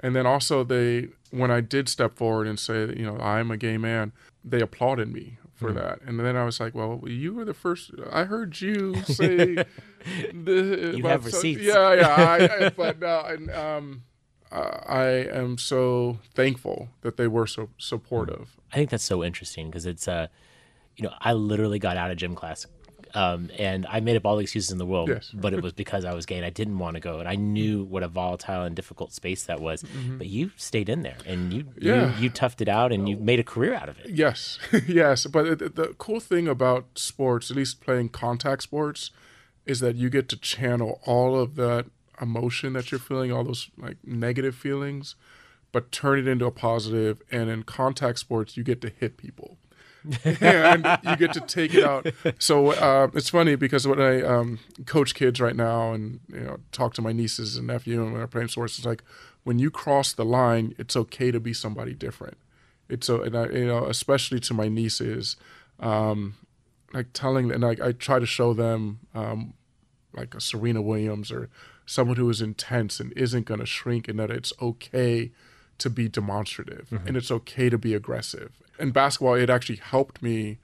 and 0.00 0.14
then 0.14 0.26
also 0.26 0.64
they 0.64 1.08
when 1.30 1.50
I 1.50 1.60
did 1.60 1.88
step 1.88 2.16
forward 2.16 2.46
and 2.46 2.58
say 2.58 2.92
you 2.96 3.04
know 3.04 3.16
I'm 3.18 3.50
a 3.50 3.56
gay 3.56 3.78
man, 3.78 4.12
they 4.44 4.60
applauded 4.60 5.12
me 5.12 5.38
for 5.60 5.72
that, 5.72 6.00
and 6.06 6.18
then 6.18 6.36
I 6.36 6.44
was 6.44 6.58
like, 6.58 6.74
well, 6.74 7.00
you 7.06 7.34
were 7.34 7.44
the 7.44 7.54
first. 7.54 7.90
I 8.10 8.24
heard 8.24 8.60
you 8.60 8.94
say 9.04 9.54
the 10.32 10.94
You 10.96 11.04
have 11.06 11.22
so- 11.22 11.26
receipts. 11.26 11.62
yeah, 11.62 11.94
yeah, 11.94 12.08
I, 12.08 12.66
I, 12.66 12.68
but 12.76 12.98
no, 13.00 13.20
and 13.20 13.50
um. 13.50 14.02
uh, 14.52 14.80
I 14.86 15.04
am 15.32 15.56
so 15.58 16.18
thankful 16.34 16.88
that 17.02 17.16
they 17.16 17.28
were 17.28 17.46
so 17.46 17.68
supportive. 17.78 18.56
I 18.72 18.76
think 18.76 18.90
that's 18.90 19.04
so 19.04 19.22
interesting 19.22 19.68
because 19.70 19.86
it's 19.86 20.08
uh, 20.08 20.26
you 20.96 21.04
know, 21.04 21.12
I 21.20 21.34
literally 21.34 21.78
got 21.78 21.96
out 21.96 22.10
of 22.10 22.16
gym 22.16 22.34
class. 22.34 22.66
Um, 23.14 23.50
and 23.58 23.86
I 23.88 24.00
made 24.00 24.16
up 24.16 24.24
all 24.24 24.36
the 24.36 24.42
excuses 24.42 24.70
in 24.70 24.78
the 24.78 24.86
world, 24.86 25.08
Yes. 25.08 25.30
but 25.34 25.52
it 25.52 25.62
was 25.62 25.72
because 25.72 26.04
I 26.04 26.14
was 26.14 26.26
gay 26.26 26.36
and 26.36 26.44
I 26.46 26.50
didn't 26.50 26.78
want 26.78 26.94
to 26.94 27.00
go, 27.00 27.18
and 27.18 27.28
I 27.28 27.34
knew 27.34 27.84
what 27.84 28.02
a 28.02 28.08
volatile 28.08 28.62
and 28.62 28.76
difficult 28.76 29.12
space 29.12 29.44
that 29.44 29.60
was. 29.60 29.84
But 30.18 30.28
you 30.28 30.50
stayed 30.56 30.88
in 30.88 31.02
there, 31.02 31.16
and 31.26 31.52
you, 31.52 31.64
Mm-hmm. 31.64 31.86
Yeah. 31.86 32.16
you 32.16 32.24
you 32.24 32.30
toughed 32.30 32.60
it 32.60 32.68
out, 32.68 32.92
and 32.92 33.08
you 33.08 33.16
made 33.16 33.40
a 33.40 33.44
career 33.44 33.74
out 33.74 33.88
of 33.88 33.98
it. 33.98 34.10
Yes, 34.10 34.58
yes. 34.86 35.26
But 35.26 35.46
it, 35.46 35.76
the 35.76 35.94
cool 35.98 36.20
thing 36.20 36.46
about 36.48 36.98
sports, 36.98 37.50
at 37.50 37.56
least 37.56 37.80
playing 37.80 38.10
contact 38.10 38.62
sports, 38.62 39.10
is 39.66 39.80
that 39.80 39.96
you 39.96 40.08
get 40.10 40.28
to 40.30 40.36
channel 40.36 41.00
all 41.04 41.38
of 41.38 41.54
that 41.56 41.86
emotion 42.20 42.74
that 42.74 42.90
you're 42.90 42.98
feeling, 43.00 43.32
all 43.32 43.44
those 43.44 43.70
like 43.78 43.96
negative 44.04 44.54
feelings, 44.54 45.14
but 45.72 45.90
turn 45.92 46.18
it 46.18 46.26
into 46.28 46.44
a 46.46 46.50
positive. 46.50 47.22
And 47.30 47.48
in 47.48 47.62
contact 47.62 48.18
sports, 48.18 48.56
you 48.56 48.62
get 48.64 48.80
to 48.82 48.90
hit 48.90 49.16
people. 49.16 49.56
and 50.24 50.98
you 51.04 51.16
get 51.16 51.32
to 51.34 51.40
take 51.40 51.74
it 51.74 51.84
out. 51.84 52.06
So 52.38 52.72
uh, 52.72 53.08
it's 53.14 53.28
funny 53.30 53.56
because 53.56 53.86
when 53.86 54.00
I 54.00 54.22
um, 54.22 54.58
coach 54.86 55.14
kids 55.14 55.40
right 55.40 55.56
now, 55.56 55.92
and 55.92 56.20
you 56.28 56.40
know, 56.40 56.58
talk 56.72 56.94
to 56.94 57.02
my 57.02 57.12
nieces 57.12 57.56
and 57.56 57.66
nephew, 57.66 58.02
and 58.02 58.12
when 58.12 58.22
I'm 58.22 58.28
playing 58.28 58.48
sports, 58.48 58.78
it's 58.78 58.86
like 58.86 59.02
when 59.44 59.58
you 59.58 59.70
cross 59.70 60.12
the 60.12 60.24
line, 60.24 60.74
it's 60.78 60.96
okay 60.96 61.30
to 61.30 61.40
be 61.40 61.52
somebody 61.52 61.94
different. 61.94 62.38
It's 62.88 63.06
so, 63.06 63.22
and 63.22 63.36
I, 63.36 63.46
you 63.46 63.66
know, 63.66 63.86
especially 63.86 64.40
to 64.40 64.54
my 64.54 64.68
nieces, 64.68 65.36
um, 65.78 66.34
like 66.92 67.08
telling, 67.12 67.50
and 67.52 67.62
like 67.62 67.80
I 67.80 67.92
try 67.92 68.18
to 68.18 68.26
show 68.26 68.52
them, 68.52 69.00
um, 69.14 69.54
like 70.12 70.34
a 70.34 70.40
Serena 70.40 70.82
Williams 70.82 71.30
or 71.30 71.48
someone 71.86 72.16
who 72.16 72.28
is 72.28 72.40
intense 72.40 73.00
and 73.00 73.12
isn't 73.16 73.46
going 73.46 73.60
to 73.60 73.66
shrink, 73.66 74.08
and 74.08 74.18
that 74.18 74.30
it's 74.30 74.52
okay 74.60 75.30
to 75.78 75.88
be 75.90 76.08
demonstrative 76.08 76.88
and 77.06 77.16
it's 77.16 77.30
okay 77.30 77.70
to 77.70 77.78
be 77.78 77.94
aggressive. 77.94 78.60
In 78.80 78.90
basketball, 78.92 79.34
it 79.34 79.50
actually 79.50 79.76
helped 79.76 80.22
me 80.22 80.58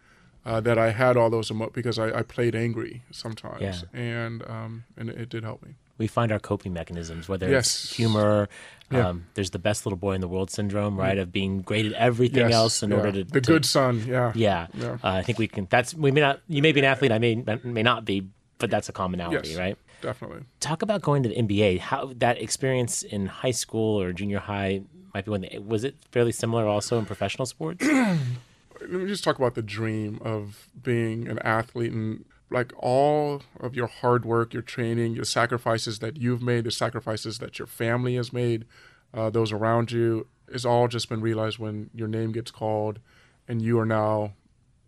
uh, 0.44 0.60
that 0.60 0.78
I 0.78 0.90
had 0.90 1.16
all 1.16 1.28
those 1.30 1.50
emo- 1.50 1.70
because 1.70 1.98
I, 1.98 2.18
I 2.18 2.22
played 2.22 2.54
angry 2.54 3.02
sometimes, 3.10 3.60
Yeah. 3.60 3.80
and 4.00 4.42
um, 4.48 4.84
and 4.96 5.10
it 5.10 5.28
did 5.28 5.42
help 5.44 5.62
me. 5.64 5.74
We 5.98 6.06
find 6.06 6.30
our 6.30 6.38
coping 6.38 6.72
mechanisms, 6.74 7.26
whether 7.28 7.48
Yes. 7.48 7.66
it's 7.84 7.94
humor. 7.94 8.48
Yeah. 8.92 9.08
Um, 9.08 9.24
there's 9.34 9.50
the 9.50 9.58
best 9.58 9.86
little 9.86 9.96
boy 9.96 10.12
in 10.12 10.20
the 10.20 10.28
world 10.28 10.50
syndrome, 10.50 10.96
right? 10.98 11.16
Of 11.18 11.32
being 11.32 11.62
great 11.62 11.86
at 11.86 11.92
everything 11.94 12.44
Yes, 12.50 12.54
else 12.54 12.82
in 12.82 12.90
yeah. 12.90 12.96
order 12.98 13.12
to 13.12 13.24
the 13.24 13.40
to- 13.40 13.52
good 13.52 13.64
son, 13.64 14.04
yeah, 14.06 14.30
Yeah, 14.34 14.66
Yeah. 14.74 14.98
Uh, 15.02 15.08
I 15.20 15.22
think 15.22 15.38
we 15.38 15.48
can. 15.48 15.66
That's 15.70 15.94
we 15.94 16.10
may 16.10 16.20
not. 16.20 16.40
You 16.48 16.62
may 16.62 16.72
be 16.72 16.80
an 16.80 16.86
athlete. 16.86 17.12
I 17.12 17.18
may 17.18 17.42
may 17.64 17.82
not 17.82 18.04
be, 18.04 18.28
but 18.58 18.70
that's 18.70 18.88
a 18.88 18.92
commonality, 18.92 19.48
Yes. 19.50 19.58
right? 19.58 19.76
definitely. 20.02 20.42
Talk 20.60 20.82
about 20.82 21.00
going 21.02 21.22
to 21.24 21.28
the 21.30 21.34
NBA. 21.34 21.78
How 21.80 22.12
that 22.18 22.40
experience 22.40 23.02
in 23.02 23.26
high 23.26 23.50
school 23.62 24.00
or 24.00 24.12
junior 24.12 24.38
high 24.38 24.82
might 25.16 25.24
be 25.24 25.30
when 25.30 25.40
they, 25.40 25.58
was 25.58 25.82
it 25.82 25.96
fairly 26.12 26.32
similar 26.32 26.66
also 26.66 26.98
in 26.98 27.06
professional 27.06 27.46
sports? 27.46 27.84
let 28.80 28.90
me 28.90 29.06
just 29.06 29.24
talk 29.24 29.38
about 29.38 29.54
the 29.54 29.62
dream 29.62 30.20
of 30.22 30.68
being 30.82 31.26
an 31.26 31.38
athlete 31.38 31.90
and 31.90 32.24
like 32.50 32.72
all 32.76 33.42
of 33.58 33.74
your 33.74 33.86
hard 33.86 34.24
work, 34.26 34.52
your 34.52 34.62
training, 34.62 35.14
your 35.14 35.24
sacrifices 35.24 36.00
that 36.00 36.18
you've 36.18 36.42
made, 36.42 36.64
the 36.64 36.70
sacrifices 36.70 37.38
that 37.38 37.58
your 37.58 37.66
family 37.66 38.14
has 38.14 38.32
made, 38.32 38.66
uh, 39.14 39.30
those 39.30 39.52
around 39.52 39.90
you, 39.90 40.26
is 40.48 40.66
all 40.66 40.86
just 40.86 41.08
been 41.08 41.22
realized 41.22 41.58
when 41.58 41.88
your 41.94 42.08
name 42.08 42.30
gets 42.30 42.50
called 42.50 43.00
and 43.48 43.62
you 43.62 43.78
are 43.78 43.86
now 43.86 44.34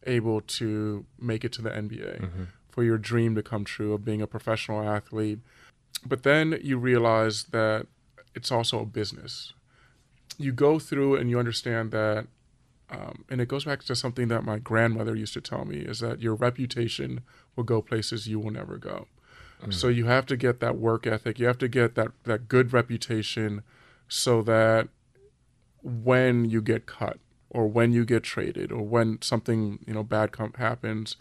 able 0.06 0.40
to 0.42 1.04
make 1.18 1.42
it 1.42 1.52
to 1.52 1.62
the 1.62 1.70
NBA 1.70 2.20
for 2.68 2.84
your 2.84 2.98
dream 2.98 3.34
to 3.34 3.42
come 3.42 3.64
true 3.64 3.94
of 3.94 4.04
being 4.04 4.20
a 4.20 4.26
professional 4.26 4.86
athlete. 4.86 5.40
But 6.06 6.22
then 6.22 6.60
you 6.62 6.76
realize 6.78 7.44
that 7.44 7.86
it's 8.34 8.52
also 8.52 8.80
a 8.80 8.86
business. 8.86 9.54
You 10.38 10.52
go 10.52 10.78
through 10.78 11.16
and 11.16 11.28
you 11.28 11.38
understand 11.38 11.90
that 11.90 12.26
um, 12.90 13.24
and 13.28 13.40
it 13.40 13.48
goes 13.48 13.64
back 13.66 13.82
to 13.84 13.94
something 13.94 14.28
that 14.28 14.44
my 14.44 14.58
grandmother 14.58 15.14
used 15.14 15.34
to 15.34 15.42
tell 15.42 15.64
me 15.66 15.76
is 15.78 16.00
that 16.00 16.22
your 16.22 16.34
reputation 16.34 17.20
will 17.54 17.64
go 17.64 17.82
places 17.82 18.26
you 18.26 18.38
will 18.40 18.50
never 18.50 18.78
go. 18.78 19.08
So 19.70 19.88
you 19.88 20.06
have 20.06 20.24
to 20.26 20.36
get 20.36 20.60
that 20.60 20.76
work 20.78 21.04
ethic. 21.06 21.38
You 21.40 21.46
have 21.48 21.58
to 21.58 21.68
get 21.68 21.96
that 21.96 22.12
that 22.24 22.48
good 22.48 22.72
reputation, 22.72 23.62
so 24.06 24.40
that 24.42 24.88
when 25.82 26.44
you 26.44 26.62
get 26.62 26.86
cut 26.86 27.18
or 27.50 27.66
when 27.66 27.92
you 27.92 28.04
get 28.04 28.22
traded 28.22 28.70
or 28.70 28.82
when 28.82 29.20
something 29.20 29.80
you 29.84 29.94
know 29.94 30.04
bad 30.04 30.30
com- 30.30 30.52
happens, 30.58 31.16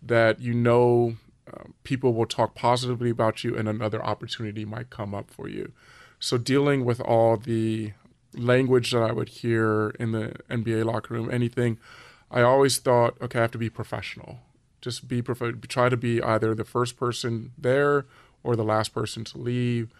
that 0.00 0.40
you 0.40 0.54
know 0.54 1.16
um, 1.52 1.74
people 1.82 2.14
will 2.14 2.26
talk 2.26 2.54
positively 2.54 3.10
about 3.10 3.42
you 3.42 3.56
and 3.56 3.68
another 3.68 4.02
opportunity 4.04 4.64
might 4.64 4.88
come 4.88 5.12
up 5.12 5.28
for 5.28 5.48
you. 5.48 5.72
So 6.20 6.38
dealing 6.38 6.84
with 6.84 7.00
all 7.00 7.36
the 7.36 7.94
language 8.34 8.90
that 8.92 9.02
I 9.02 9.12
would 9.12 9.28
hear 9.28 9.90
in 9.98 10.12
the 10.12 10.34
NBA 10.50 10.84
locker 10.84 11.14
room, 11.14 11.30
anything, 11.30 11.78
I 12.30 12.42
always 12.42 12.78
thought, 12.78 13.20
okay, 13.20 13.38
I 13.38 13.42
have 13.42 13.50
to 13.52 13.58
be 13.58 13.70
professional. 13.70 14.40
Just 14.80 15.06
be 15.06 15.22
prof- 15.22 15.60
try 15.68 15.88
to 15.88 15.96
be 15.96 16.22
either 16.22 16.54
the 16.54 16.64
first 16.64 16.96
person 16.96 17.52
there 17.56 18.06
or 18.42 18.56
the 18.56 18.64
last 18.64 18.94
person 18.94 19.24
to 19.24 19.38
leave. 19.38 19.92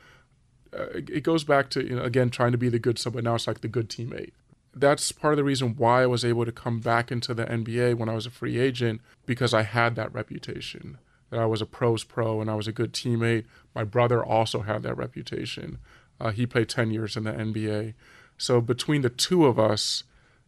Uh, 0.77 0.87
it, 0.95 1.23
goes 1.23 1.45
back 1.45 1.69
to 1.71 1.87
you 1.87 1.95
know 1.95 2.03
again 2.03 2.31
trying 2.31 2.53
to 2.53 2.59
be 2.59 2.71
the 2.71 2.79
good 2.79 2.99
sub, 2.99 3.13
but 3.13 3.23
now 3.23 3.35
it's 3.35 3.47
like 3.47 3.61
the 3.61 3.69
good 3.69 3.89
teammate. 3.89 4.33
That's 4.75 5.13
part 5.13 5.35
of 5.35 5.37
the 5.37 5.45
reason 5.45 5.77
why 5.77 6.03
I 6.03 6.07
was 6.07 6.25
able 6.25 6.47
to 6.47 6.53
come 6.53 6.81
back 6.81 7.13
into 7.13 7.35
the 7.35 7.45
NBA 7.45 7.97
when 7.97 8.09
I 8.09 8.15
was 8.15 8.25
a 8.25 8.31
free 8.31 8.59
agent 8.59 9.03
because 9.27 9.53
I 9.53 9.63
had 9.63 9.97
that 9.97 10.13
reputation 10.15 10.97
that 11.33 11.41
I 11.41 11.47
was 11.47 11.63
a 11.63 11.67
pros 11.67 12.05
pro 12.05 12.41
and 12.41 12.51
I 12.51 12.55
was 12.55 12.69
a 12.69 12.73
good 12.73 12.93
teammate. 12.93 13.45
My 13.75 13.85
brother 13.85 14.25
also 14.25 14.61
had 14.61 14.83
that 14.83 14.97
reputation. 14.97 15.79
Uh, 16.21 16.31
he 16.31 16.47
played 16.47 16.69
10 16.69 16.91
years 16.91 17.17
in 17.17 17.25
the 17.25 17.33
NBA. 17.33 17.95
So 18.43 18.61
between 18.61 19.03
the 19.03 19.09
two 19.09 19.47
of 19.47 19.57
us, 19.57 20.03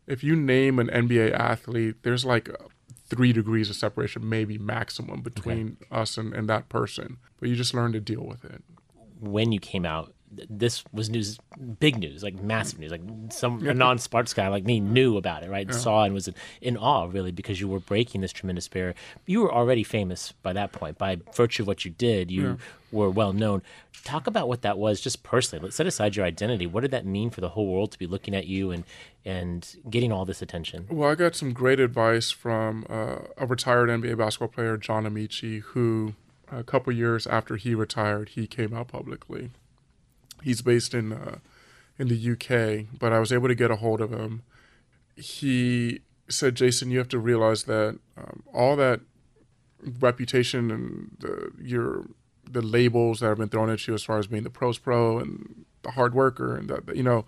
if 0.09 0.25
you 0.25 0.35
name 0.35 0.81
an 0.81 0.89
NBA 0.89 1.33
athlete, 1.33 1.95
there's 2.03 2.25
like 2.25 2.51
three 3.07 3.33
degrees 3.33 3.71
of 3.71 3.77
separation, 3.77 4.29
maybe 4.29 4.59
maximum 4.59 5.21
between 5.21 5.77
us 5.93 6.19
and, 6.19 6.35
and 6.35 6.49
that 6.49 6.69
person. 6.69 7.19
But 7.39 7.51
you 7.51 7.55
just 7.55 7.73
learn 7.73 7.93
to 7.93 8.01
deal 8.01 8.27
with 8.27 8.45
it. 8.45 8.65
when 9.21 9.53
you 9.53 9.61
came 9.61 9.87
out, 9.87 10.13
this 10.49 10.85
was 10.93 11.11
news, 11.11 11.39
big 11.79 11.99
news, 11.99 12.23
like 12.23 12.41
massive 12.41 12.79
news. 12.79 12.91
Like 12.91 13.03
some 13.31 13.67
a 13.67 13.75
non-sports 13.75 14.35
guy 14.35 14.49
like 14.49 14.65
me 14.65 14.81
knew 14.81 15.17
about 15.17 15.43
it, 15.43 15.51
right? 15.51 15.73
Saw 15.73 16.05
and 16.05 16.15
was 16.15 16.29
in, 16.29 16.35
in 16.61 16.77
awe, 16.77 17.05
really, 17.05 17.33
because 17.33 17.61
you 17.61 17.69
were 17.69 17.81
breaking 17.81 18.21
this 18.21 18.33
tremendous 18.33 18.69
barrier. 18.69 18.95
You 19.27 19.41
were 19.43 19.53
already 19.53 19.85
famous 19.85 20.33
by 20.43 20.53
that 20.53 20.73
point, 20.73 20.99
by 20.99 21.19
virtue 21.35 21.63
of 21.63 21.67
what 21.67 21.85
you 21.85 21.91
did. 21.91 22.31
You 22.31 22.59
were 22.93 23.11
well 23.11 23.33
known. 23.33 23.63
Talk 24.05 24.27
about 24.27 24.49
what 24.49 24.63
that 24.63 24.79
was, 24.79 25.01
just 25.01 25.23
personally. 25.23 25.65
Let's 25.65 25.77
set 25.77 25.87
aside 25.87 26.17
your 26.17 26.27
identity. 26.27 26.67
What 26.67 26.83
did 26.83 26.91
that 26.91 27.07
mean 27.07 27.31
for 27.31 27.41
the 27.41 27.51
whole 27.51 27.67
world 27.67 27.93
to 27.93 27.99
be 27.99 28.07
looking 28.07 28.35
at 28.35 28.47
you 28.47 28.71
and 28.71 28.85
and 29.25 29.77
getting 29.89 30.13
all 30.13 30.25
this 30.25 30.43
attention? 30.43 30.87
Well, 30.91 31.11
I 31.11 31.15
got 31.15 31.35
some 31.35 31.53
great 31.53 31.81
advice 31.81 32.31
from 32.31 32.85
uh, 32.91 33.17
a 33.39 33.47
retired 33.47 33.89
NBA 33.89 34.19
basketball 34.19 34.49
player, 34.49 34.77
John 34.77 35.05
Amaechi, 35.05 35.63
who 35.63 36.15
a 36.51 36.63
couple 36.63 36.93
years 36.93 37.27
after 37.27 37.57
he 37.57 37.75
retired, 37.75 38.31
he 38.31 38.47
came 38.47 38.75
out 38.75 38.89
publicly. 38.89 39.51
He's 40.45 40.63
based 40.63 40.95
in 40.95 41.13
uh, 41.13 41.39
in 41.99 42.09
the 42.09 42.33
UK, 42.33 42.87
but 42.99 43.13
I 43.13 43.19
was 43.19 43.33
able 43.33 43.49
to 43.49 43.55
get 43.55 43.71
a 43.71 43.77
hold 43.77 44.01
of 44.01 44.13
him. 44.13 44.43
He 45.17 46.01
said, 46.29 46.55
"Jason, 46.55 46.91
you 46.91 46.99
have 46.99 47.09
to 47.09 47.19
realize 47.19 47.65
that 47.65 47.99
um, 48.17 48.43
all 48.53 48.77
that 48.77 49.01
reputation 50.01 50.71
and 50.71 51.17
the, 51.19 51.53
your 51.61 52.07
the 52.51 52.63
labels 52.63 53.21
that 53.21 53.29
have 53.29 53.39
been 53.39 53.49
thrown 53.49 53.71
at 53.71 53.87
you 53.87 53.95
as 53.95 54.05
far 54.05 54.19
as 54.19 54.27
being 54.27 54.45
the 54.45 54.51
pros 54.51 54.79
pro 54.79 55.19
and 55.19 55.65
the 55.83 55.93
hard 55.93 56.15
worker 56.15 56.57
and 56.57 56.69
that 56.69 56.95
you 56.97 57.03
know." 57.03 57.25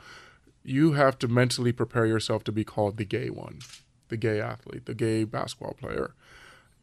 you 0.66 0.92
have 0.92 1.16
to 1.20 1.28
mentally 1.28 1.70
prepare 1.70 2.06
yourself 2.06 2.42
to 2.42 2.52
be 2.52 2.64
called 2.64 2.96
the 2.96 3.04
gay 3.04 3.30
one, 3.30 3.60
the 4.08 4.16
gay 4.16 4.40
athlete, 4.40 4.84
the 4.86 4.94
gay 4.94 5.22
basketball 5.22 5.74
player. 5.74 6.12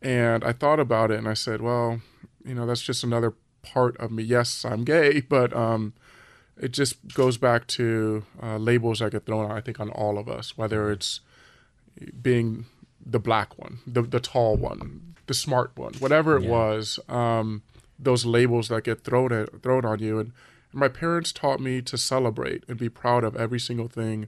And 0.01 0.43
I 0.43 0.53
thought 0.53 0.79
about 0.79 1.11
it 1.11 1.17
and 1.19 1.27
I 1.27 1.33
said, 1.33 1.61
well, 1.61 1.99
you 2.45 2.55
know, 2.55 2.65
that's 2.65 2.81
just 2.81 3.03
another 3.03 3.33
part 3.61 3.97
of 3.97 4.09
me. 4.09 4.23
Yes, 4.23 4.63
I'm 4.63 4.85
gay, 4.85 5.19
but 5.29 5.53
um, 5.53 5.93
it 6.57 6.71
just 6.71 6.95
goes 7.13 7.37
back 7.37 7.67
to 7.67 8.23
uh, 8.41 8.57
labels 8.57 8.99
that 8.99 9.11
get 9.11 9.25
thrown, 9.25 9.51
I 9.51 9.61
think, 9.61 9.79
on 9.79 9.89
all 9.89 10.17
of 10.17 10.27
us, 10.29 10.57
whether 10.57 10.91
it's 10.91 11.19
being 12.21 12.65
the 13.05 13.19
black 13.19 13.57
one, 13.57 13.79
the, 13.85 14.01
the 14.01 14.19
tall 14.19 14.55
one, 14.55 15.15
the 15.27 15.33
smart 15.33 15.71
one, 15.75 15.93
whatever 15.95 16.37
it 16.37 16.43
Yeah. 16.43 16.49
was, 16.49 16.99
um, 17.09 17.63
those 17.99 18.25
labels 18.25 18.69
that 18.69 18.83
get 18.83 19.03
thrown, 19.03 19.31
at, 19.31 19.61
thrown 19.61 19.85
on 19.85 19.99
you. 19.99 20.19
And, 20.19 20.31
and 20.71 20.79
my 20.79 20.87
parents 20.87 21.31
taught 21.31 21.59
me 21.59 21.81
to 21.81 21.97
celebrate 21.97 22.63
and 22.67 22.77
be 22.77 22.89
proud 22.89 23.23
of 23.23 23.35
every 23.35 23.59
single 23.59 23.87
thing 23.87 24.27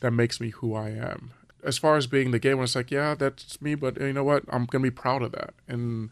that 0.00 0.10
makes 0.12 0.40
me 0.40 0.50
who 0.50 0.74
I 0.74 0.90
am. 0.90 1.32
As 1.62 1.78
far 1.78 1.96
as 1.96 2.06
being 2.06 2.30
the 2.30 2.38
gay 2.38 2.52
one, 2.54 2.64
it's 2.64 2.74
like, 2.76 2.90
yeah, 2.90 3.14
that's 3.14 3.60
me, 3.62 3.74
but 3.74 3.98
you 3.98 4.12
know 4.12 4.24
what? 4.24 4.42
I'm 4.48 4.66
going 4.66 4.84
to 4.84 4.90
be 4.90 4.94
proud 4.94 5.22
of 5.22 5.32
that. 5.32 5.54
And 5.66 6.10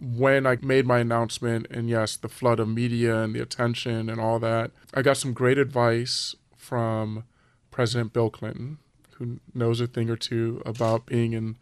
when 0.00 0.46
I 0.46 0.56
made 0.60 0.86
my 0.86 0.98
announcement, 0.98 1.66
and 1.70 1.88
yes, 1.88 2.16
the 2.16 2.28
flood 2.28 2.60
of 2.60 2.68
media 2.68 3.22
and 3.22 3.34
the 3.34 3.40
attention 3.40 4.10
and 4.10 4.20
all 4.20 4.38
that, 4.40 4.72
I 4.92 5.02
got 5.02 5.16
some 5.16 5.32
great 5.32 5.58
advice 5.58 6.34
from 6.56 7.24
President 7.70 8.12
Bill 8.12 8.30
Clinton, 8.30 8.78
who 9.18 9.40
knows 9.54 9.80
a 9.80 9.86
thing 9.86 10.10
or 10.10 10.16
two 10.16 10.62
about 10.66 11.06
being 11.06 11.32
in 11.32 11.56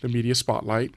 the 0.00 0.08
media 0.08 0.34
spotlight. 0.34 0.94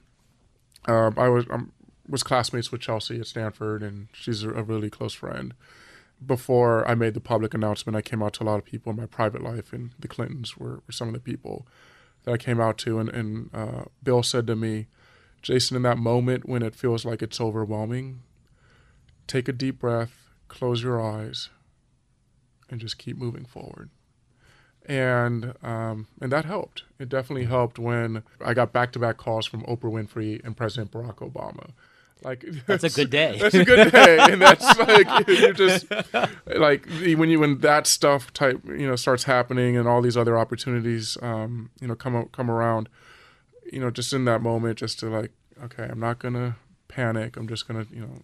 Um, 0.86 1.14
I 1.16 1.28
was 1.28 1.46
um, 1.50 1.72
was 2.08 2.22
classmates 2.22 2.70
with 2.70 2.82
Chelsea 2.82 3.18
at 3.18 3.26
Stanford, 3.26 3.82
and 3.82 4.08
she's 4.12 4.42
a, 4.42 4.50
really 4.50 4.90
close 4.90 5.14
friend. 5.14 5.54
before 6.24 6.86
I 6.88 6.94
made 6.94 7.14
the 7.14 7.20
public 7.20 7.54
announcement, 7.54 7.96
I 7.96 8.02
came 8.02 8.22
out 8.22 8.34
to 8.34 8.44
a 8.44 8.46
lot 8.46 8.58
of 8.58 8.64
people 8.64 8.90
in 8.90 8.96
my 8.96 9.06
private 9.06 9.42
life, 9.42 9.72
and 9.72 9.90
the 9.98 10.08
Clintons 10.08 10.56
were, 10.56 10.82
were 10.86 10.92
some 10.92 11.08
of 11.08 11.14
the 11.14 11.20
people 11.20 11.66
that 12.24 12.32
I 12.32 12.36
came 12.36 12.60
out 12.60 12.78
to. 12.78 12.98
And, 12.98 13.08
and 13.08 13.50
uh, 13.54 13.84
Bill 14.02 14.22
said 14.22 14.46
to 14.46 14.56
me, 14.56 14.86
Jason, 15.44 15.76
in 15.76 15.82
that 15.82 15.98
moment 15.98 16.48
when 16.48 16.62
it 16.62 16.74
feels 16.74 17.04
like 17.04 17.22
it's 17.22 17.38
overwhelming, 17.38 18.22
take 19.26 19.46
a 19.46 19.52
deep 19.52 19.78
breath, 19.78 20.30
close 20.48 20.82
your 20.82 21.00
eyes, 21.00 21.50
and 22.70 22.80
just 22.80 22.96
keep 22.96 23.18
moving 23.18 23.44
forward. 23.44 23.90
And 24.86 25.54
um, 25.62 26.08
and 26.20 26.32
that 26.32 26.46
helped. 26.46 26.84
It 26.98 27.10
definitely 27.10 27.44
helped 27.44 27.78
when 27.78 28.22
I 28.42 28.54
got 28.54 28.72
back 28.72 28.92
to 28.92 28.98
back 28.98 29.18
calls 29.18 29.46
from 29.46 29.62
Oprah 29.64 29.92
Winfrey 29.92 30.44
and 30.44 30.56
President 30.56 30.90
Barack 30.90 31.16
Obama. 31.16 31.70
Like 32.22 32.44
that's 32.66 32.84
a 32.84 32.90
good 32.90 33.10
day. 33.10 33.36
That's 33.40 33.54
a 33.54 33.64
good 33.64 33.92
day, 33.92 34.18
and 34.18 34.40
that's 34.40 34.78
like 34.78 35.28
you 35.28 35.52
just 35.52 35.86
like 36.46 36.86
when 36.86 37.28
you 37.28 37.40
when 37.40 37.58
that 37.58 37.86
stuff 37.86 38.32
type 38.32 38.62
you 38.64 38.86
know 38.86 38.96
starts 38.96 39.24
happening 39.24 39.76
and 39.76 39.86
all 39.86 40.00
these 40.00 40.16
other 40.16 40.38
opportunities 40.38 41.18
um, 41.20 41.70
you 41.80 41.86
know 41.86 41.94
come 41.94 42.28
come 42.32 42.50
around, 42.50 42.88
you 43.72 43.80
know 43.80 43.90
just 43.90 44.12
in 44.12 44.24
that 44.26 44.42
moment 44.42 44.78
just 44.78 44.98
to 45.00 45.06
like 45.08 45.32
okay 45.62 45.84
I'm 45.90 46.00
not 46.00 46.18
gonna 46.18 46.56
panic 46.88 47.36
I'm 47.36 47.48
just 47.48 47.66
gonna 47.66 47.86
you 47.90 48.00
know 48.00 48.22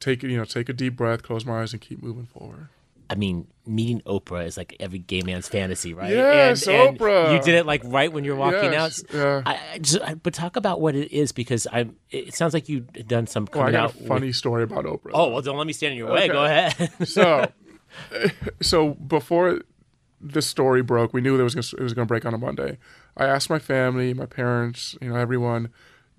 take 0.00 0.22
you 0.22 0.36
know 0.36 0.44
take 0.44 0.68
a 0.68 0.72
deep 0.72 0.96
breath 0.96 1.22
close 1.22 1.44
my 1.46 1.62
eyes 1.62 1.72
and 1.72 1.80
keep 1.80 2.02
moving 2.02 2.26
forward. 2.26 2.68
I 3.10 3.14
mean, 3.14 3.46
meeting 3.66 4.00
Oprah 4.06 4.46
is 4.46 4.56
like 4.56 4.74
every 4.80 4.98
gay 4.98 5.20
man's 5.20 5.46
fantasy, 5.46 5.92
right? 5.92 6.08
Yes, 6.10 6.66
and, 6.66 6.76
and 6.76 6.98
Oprah. 6.98 7.34
You 7.36 7.42
did 7.42 7.56
it 7.56 7.66
like 7.66 7.82
right 7.84 8.10
when 8.10 8.24
you're 8.24 8.36
walking 8.36 8.72
Yes, 8.72 9.04
out. 9.10 9.14
yeah. 9.14 9.42
I, 9.44 9.58
I 9.74 9.78
just, 9.80 10.00
I- 10.02 10.14
but 10.14 10.32
talk 10.32 10.56
about 10.56 10.80
what 10.80 10.94
it 10.94 11.12
is 11.12 11.30
because 11.30 11.66
I. 11.70 11.90
It 12.10 12.32
sounds 12.34 12.54
like 12.54 12.70
you've 12.70 12.90
done 13.06 13.26
some 13.26 13.44
Well, 13.52 13.64
coming 13.64 13.72
got 13.72 13.90
out. 13.90 13.94
a 13.94 13.98
with- 13.98 14.08
funny 14.08 14.32
story 14.32 14.62
about 14.62 14.86
Oprah. 14.86 15.10
oh 15.12 15.28
well, 15.28 15.42
don't 15.42 15.58
let 15.58 15.66
me 15.66 15.74
stand 15.74 15.92
in 15.92 15.98
your 15.98 16.10
way. 16.10 16.26
Go 16.28 16.42
ahead. 16.44 16.90
so 17.06 17.52
so 18.62 18.90
before 18.94 19.60
this 20.20 20.46
story 20.46 20.80
broke, 20.82 21.12
we 21.12 21.20
knew 21.20 21.36
there 21.36 21.44
was 21.44 21.54
gonna, 21.54 21.66
it 21.78 21.82
was 21.82 21.92
going 21.92 22.06
to 22.06 22.08
break 22.08 22.24
on 22.24 22.32
a 22.32 22.38
Monday. 22.38 22.78
I 23.16 23.26
asked 23.26 23.50
my 23.50 23.58
family, 23.58 24.14
my 24.14 24.26
parents, 24.26 24.96
you 25.00 25.10
know, 25.10 25.16
everyone, 25.16 25.70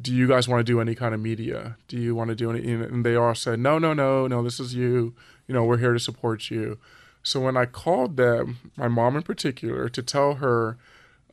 do 0.01 0.13
you 0.13 0.27
guys 0.27 0.47
want 0.47 0.59
to 0.59 0.63
do 0.63 0.79
any 0.79 0.95
kind 0.95 1.13
of 1.13 1.21
media? 1.21 1.77
Do 1.87 1.97
you 1.97 2.13
want 2.15 2.29
to 2.29 2.35
do 2.35 2.51
any? 2.51 2.71
And 2.71 3.05
they 3.05 3.15
all 3.15 3.35
said, 3.35 3.59
no, 3.59 3.79
no, 3.79 3.93
no, 3.93 4.27
no. 4.27 4.43
This 4.43 4.59
is 4.59 4.75
you. 4.75 5.13
You 5.47 5.53
know, 5.53 5.63
we're 5.63 5.77
here 5.77 5.93
to 5.93 5.99
support 5.99 6.49
you. 6.51 6.77
So 7.23 7.39
when 7.39 7.55
I 7.55 7.65
called 7.65 8.17
them, 8.17 8.71
my 8.75 8.87
mom 8.87 9.15
in 9.15 9.23
particular, 9.23 9.87
to 9.89 10.01
tell 10.01 10.35
her 10.35 10.77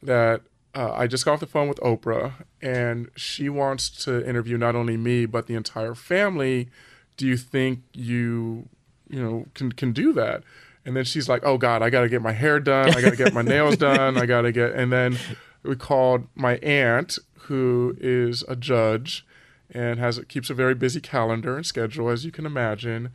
that 0.02 0.42
uh, 0.74 0.92
I 0.92 1.06
just 1.06 1.24
got 1.24 1.34
off 1.34 1.40
the 1.40 1.46
phone 1.46 1.68
with 1.68 1.78
Oprah 1.80 2.32
and 2.62 3.10
she 3.16 3.48
wants 3.48 3.90
to 4.04 4.26
interview 4.26 4.56
not 4.56 4.76
only 4.76 4.96
me 4.96 5.26
but 5.26 5.46
the 5.46 5.54
entire 5.54 5.94
family. 5.94 6.68
Do 7.16 7.26
you 7.26 7.36
think 7.36 7.80
you, 7.92 8.68
you 9.08 9.20
know, 9.22 9.46
can 9.54 9.72
can 9.72 9.92
do 9.92 10.12
that? 10.12 10.42
And 10.86 10.96
then 10.96 11.04
she's 11.04 11.28
like, 11.28 11.44
"Oh 11.44 11.58
God, 11.58 11.82
I 11.82 11.90
got 11.90 12.02
to 12.02 12.08
get 12.08 12.22
my 12.22 12.32
hair 12.32 12.58
done. 12.58 12.94
I 12.94 13.02
got 13.02 13.10
to 13.10 13.16
get 13.16 13.34
my 13.34 13.42
nails 13.42 13.76
done. 13.88 14.16
I 14.16 14.24
got 14.26 14.42
to 14.42 14.52
get." 14.52 14.72
And 14.72 14.90
then 14.90 15.18
we 15.62 15.76
called 15.76 16.26
my 16.34 16.56
aunt, 16.58 17.18
who 17.42 17.96
is 18.00 18.42
a 18.48 18.56
judge 18.56 19.26
and 19.72 19.98
has 20.00 20.18
keeps 20.28 20.50
a 20.50 20.54
very 20.54 20.74
busy 20.74 21.00
calendar 21.00 21.56
and 21.56 21.64
schedule, 21.64 22.08
as 22.10 22.24
you 22.24 22.32
can 22.32 22.44
imagine. 22.46 23.10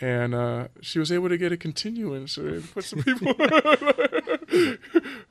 And 0.00 0.34
uh, 0.34 0.68
she 0.80 0.98
was 0.98 1.12
able 1.12 1.28
to 1.28 1.38
get 1.38 1.52
a 1.52 1.56
continuance. 1.56 2.36
uh, 2.36 2.60
Put 2.74 2.84
some 2.84 3.02
people. 3.02 3.32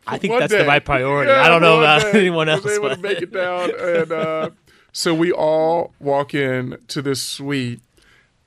I 0.07 0.17
think 0.17 0.37
that's 0.39 0.51
the 0.51 0.59
day. 0.59 0.67
right 0.67 0.83
priority. 0.83 1.31
Yeah, 1.31 1.41
I 1.43 1.49
don't 1.49 1.61
know 1.61 1.79
about 1.79 2.01
day. 2.13 2.19
anyone 2.21 2.49
else. 2.49 2.63
Was 2.63 2.73
able 2.77 2.89
to 2.89 2.95
but- 2.95 3.01
make 3.01 3.21
it 3.21 3.31
down, 3.33 3.71
and 3.79 4.11
uh, 4.11 4.49
so 4.91 5.13
we 5.13 5.31
all 5.31 5.93
walk 5.99 6.33
in 6.33 6.77
to 6.89 7.01
this 7.01 7.21
suite, 7.21 7.81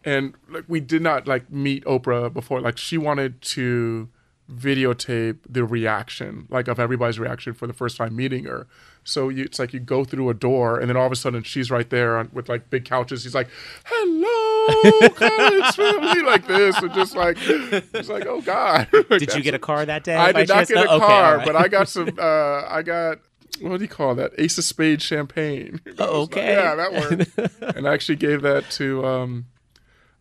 and 0.05 0.35
like 0.51 0.65
we 0.69 0.81
did 0.81 1.03
not 1.03 1.27
like 1.27 1.51
meet 1.51 1.85
Oprah 1.85 2.33
before. 2.33 2.61
Like 2.61 2.79
she 2.79 2.99
wanted 2.99 3.41
to 3.43 4.09
videotape 4.53 5.39
the 5.49 5.65
reaction, 5.65 6.47
like 6.51 6.69
of 6.69 6.79
everybody's 6.79 7.19
reaction 7.19 7.53
for 7.55 7.67
the 7.67 7.73
first 7.73 7.97
time 7.97 8.15
meeting 8.15 8.45
her. 8.45 8.67
So 9.05 9.29
you, 9.29 9.45
it's 9.45 9.59
like 9.59 9.73
you 9.73 9.81
go 9.81 10.05
through 10.05 10.29
a 10.31 10.35
door, 10.35 10.79
and 10.81 10.89
then 10.89 10.97
all 10.97 11.07
of 11.07 11.13
a 11.13 11.17
sudden 11.17 11.43
she's 11.45 11.71
right 11.71 11.89
there 11.91 12.19
on, 12.19 12.29
with 12.33 12.49
like 12.49 12.71
big 12.71 12.85
couches. 12.85 13.23
She's 13.23 13.35
like, 13.35 13.49
"Hello, 13.85 15.09
Collins 15.11 15.75
family," 15.77 16.23
like 16.23 16.47
this, 16.47 16.77
and 16.83 16.93
just 16.93 17.15
like 17.15 17.37
it's 17.41 18.09
like, 18.09 18.27
"Oh 18.27 18.41
God." 18.41 18.89
Like, 18.93 19.09
Did 19.21 19.35
you 19.35 19.43
get 19.43 19.55
a 19.55 19.59
car 19.59 19.87
that 19.87 20.03
day? 20.05 20.17
I 20.17 20.33
did 20.33 20.49
not 20.49 20.67
get 20.67 20.77
a 20.79 20.85
No? 20.87 20.91
Okay, 20.97 21.07
car, 21.07 21.37
right. 21.39 21.47
but 21.47 21.57
I 21.57 21.69
got 21.69 21.89
some. 21.89 22.07
Uh, 22.19 22.67
I 22.69 22.83
got 22.83 23.19
what 23.61 23.79
do 23.79 23.85
you 23.85 23.89
call 23.89 24.15
that? 24.17 24.33
Ace 24.39 24.59
of 24.59 24.65
Spades 24.65 25.05
champagne. 25.05 25.81
Oh, 25.99 26.23
okay. 26.23 26.53
yeah, 26.53 26.75
that 26.75 26.93
worked. 26.93 27.77
and 27.77 27.87
I 27.89 27.95
actually 27.95 28.17
gave 28.17 28.43
that 28.43 28.69
to 28.73 29.05
um, 29.07 29.47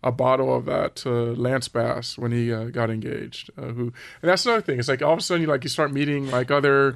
a 0.05 0.11
bottle 0.11 0.55
of 0.55 0.63
that 0.65 0.95
to 0.97 1.09
Lance 1.35 1.67
Bass 1.67 2.17
when 2.17 2.31
he 2.31 2.53
uh, 2.53 2.65
got 2.65 2.89
engaged. 2.89 3.49
Uh, 3.57 3.73
who 3.77 3.83
and 4.21 4.29
that's 4.29 4.45
another 4.45 4.61
thing. 4.61 4.79
It's 4.79 4.87
like 4.87 5.01
all 5.01 5.13
of 5.13 5.19
a 5.19 5.21
sudden 5.21 5.41
you 5.41 5.47
like 5.49 5.63
you 5.63 5.69
start 5.69 5.91
meeting 5.91 6.29
like 6.31 6.49
other 6.51 6.95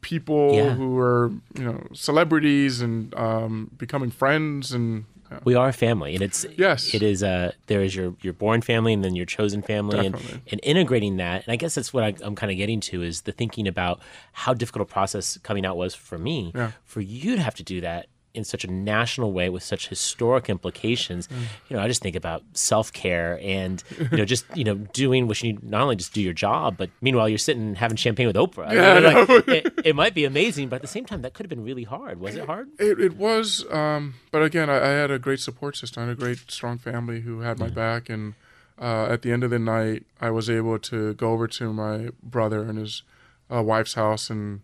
people 0.00 0.54
Yeah. 0.54 0.74
who 0.74 0.98
are 0.98 1.32
you 1.58 1.64
know 1.64 1.86
celebrities 1.92 2.80
and 2.80 3.14
um, 3.14 3.70
becoming 3.76 4.10
friends 4.10 4.72
and. 4.72 5.04
we 5.44 5.54
are 5.56 5.68
a 5.70 5.72
family 5.72 6.14
and 6.14 6.22
it's 6.22 6.46
Yes. 6.56 6.94
it 6.94 7.02
is 7.02 7.22
uh 7.24 7.50
there 7.66 7.82
is 7.82 7.96
your 7.96 8.14
your 8.20 8.34
born 8.34 8.60
family 8.60 8.92
and 8.92 9.02
then 9.02 9.16
your 9.16 9.26
chosen 9.26 9.62
family 9.62 9.98
and, 10.06 10.14
Definitely. 10.14 10.42
and 10.52 10.60
integrating 10.62 11.16
that 11.16 11.42
and 11.44 11.52
i 11.52 11.56
guess 11.56 11.74
that's 11.74 11.92
what 11.94 12.04
I, 12.04 12.14
i'm 12.22 12.36
kind 12.36 12.52
of 12.52 12.58
getting 12.58 12.78
to 12.90 13.02
is 13.02 13.22
the 13.22 13.32
thinking 13.32 13.66
about 13.66 13.98
how 14.32 14.54
difficult 14.54 14.88
a 14.88 14.92
process 14.92 15.38
coming 15.42 15.64
out 15.66 15.76
was 15.76 15.92
for 15.94 16.18
me 16.18 16.52
Yeah. 16.54 16.70
for 16.84 17.00
you 17.00 17.34
to 17.34 17.42
have 17.42 17.54
to 17.56 17.64
do 17.64 17.80
that 17.80 18.06
in 18.34 18.42
such 18.44 18.64
a 18.64 18.70
national 18.70 19.32
way 19.32 19.48
with 19.48 19.62
such 19.62 19.88
historic 19.88 20.50
implications 20.50 21.28
Mm. 21.28 21.42
you 21.68 21.76
know 21.76 21.82
i 21.82 21.86
just 21.88 22.02
think 22.02 22.16
about 22.16 22.42
self-care 22.52 23.38
and 23.42 23.82
you 24.10 24.18
know 24.18 24.24
just 24.24 24.44
you 24.56 24.64
know 24.64 24.74
doing 24.92 25.26
what 25.28 25.40
you 25.42 25.52
need 25.52 25.62
not 25.62 25.82
only 25.82 25.96
just 25.96 26.12
do 26.12 26.20
your 26.20 26.32
job 26.32 26.76
but 26.76 26.90
meanwhile 27.00 27.28
you're 27.28 27.38
sitting 27.38 27.74
having 27.76 27.96
champagne 27.96 28.26
with 28.26 28.36
oprah 28.36 28.66
I 28.66 28.74
Yeah, 28.74 28.94
mean, 28.94 29.28
like, 29.28 29.48
it, 29.48 29.74
it 29.84 29.96
might 29.96 30.14
be 30.14 30.24
amazing 30.24 30.68
but 30.68 30.76
at 30.76 30.82
the 30.82 30.88
same 30.88 31.04
time 31.06 31.22
that 31.22 31.32
could 31.34 31.44
have 31.46 31.50
been 31.50 31.64
really 31.64 31.84
hard 31.84 32.20
was 32.20 32.34
it 32.34 32.44
hard 32.46 32.68
It, 32.78 32.98
it 33.00 33.16
was, 33.16 33.64
um, 33.70 34.14
but 34.32 34.42
again, 34.42 34.68
I, 34.68 34.78
I 34.78 34.88
had 34.88 35.10
a 35.12 35.18
great 35.18 35.38
support 35.40 35.76
system. 35.76 36.02
I 36.02 36.06
had 36.08 36.16
a 36.18 36.20
great, 36.20 36.50
strong 36.50 36.76
family 36.78 37.20
who 37.20 37.40
had 37.40 37.58
my 37.58 37.68
back. 37.68 38.10
And 38.10 38.34
uh, 38.80 39.06
at 39.14 39.22
the 39.22 39.30
end 39.30 39.44
of 39.44 39.50
the 39.50 39.58
night, 39.60 40.04
I 40.20 40.30
was 40.30 40.50
able 40.50 40.78
to 40.90 41.14
go 41.14 41.30
over 41.30 41.46
to 41.58 41.72
my 41.72 42.10
brother 42.22 42.62
and 42.62 42.76
his 42.78 43.02
uh, 43.52 43.62
wife's 43.62 43.94
house 43.94 44.28
and 44.30 44.60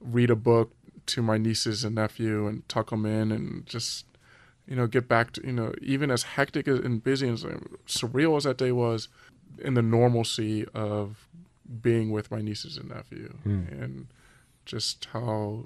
read 0.00 0.30
a 0.30 0.36
book 0.36 0.72
to 1.12 1.22
my 1.22 1.38
nieces 1.38 1.84
and 1.84 1.94
nephew 1.94 2.46
and 2.46 2.68
tuck 2.68 2.90
them 2.90 3.04
in 3.06 3.32
and 3.32 3.66
just, 3.66 4.04
you 4.66 4.76
know, 4.76 4.86
get 4.86 5.08
back 5.08 5.32
to, 5.32 5.46
you 5.46 5.52
know, 5.52 5.72
even 5.80 6.10
as 6.10 6.22
hectic 6.36 6.66
and 6.66 7.02
busy 7.02 7.28
and 7.28 7.38
surreal 7.86 8.36
as 8.36 8.44
that 8.44 8.58
day 8.58 8.72
was, 8.72 9.08
in 9.58 9.74
the 9.74 9.82
normalcy 9.82 10.64
of 10.74 11.28
being 11.80 12.10
with 12.10 12.30
my 12.30 12.40
nieces 12.40 12.76
and 12.76 12.88
nephew 12.88 13.28
hmm. 13.44 13.64
and 13.70 14.06
just 14.66 15.06
how 15.12 15.64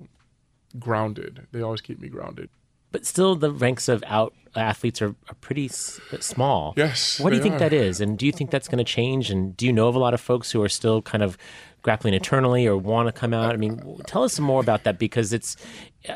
grounded. 0.79 1.47
They 1.53 1.63
always 1.63 1.81
keep 1.81 1.99
me 2.01 2.09
grounded. 2.09 2.49
but 2.93 3.05
still 3.07 3.35
the 3.37 3.51
ranks 3.53 3.89
of 3.89 4.03
out 4.07 4.35
athletes 4.55 5.03
are, 5.03 5.15
are 5.29 5.35
pretty 5.41 5.67
s- 5.67 6.01
small. 6.21 6.73
Yes, 6.77 7.21
What 7.21 7.31
do 7.31 7.37
you 7.37 7.43
think 7.43 7.57
are. 7.57 7.59
that 7.59 7.73
is? 7.73 8.01
And 8.01 8.19
do 8.19 8.25
you 8.27 8.33
think 8.33 8.51
that's 8.51 8.69
going 8.69 8.79
to 8.79 8.85
change? 8.85 9.31
And 9.31 9.57
do 9.57 9.67
you 9.67 9.73
know 9.73 9.89
of 9.89 9.95
a 9.95 9.99
lot 9.99 10.15
of 10.15 10.21
folks 10.21 10.51
who 10.51 10.63
are 10.63 10.69
still 10.69 11.03
kind 11.03 11.23
of 11.23 11.37
grappling 11.83 12.15
eternally 12.15 12.67
or 12.67 12.77
want 12.77 13.07
to 13.09 13.13
come 13.13 13.33
out? 13.33 13.53
I 13.55 13.57
mean, 13.57 13.81
tell 14.07 14.25
us 14.25 14.33
some 14.35 14.45
more 14.45 14.61
about 14.61 14.83
that 14.85 14.99
because 14.99 15.33
it's, 15.33 15.57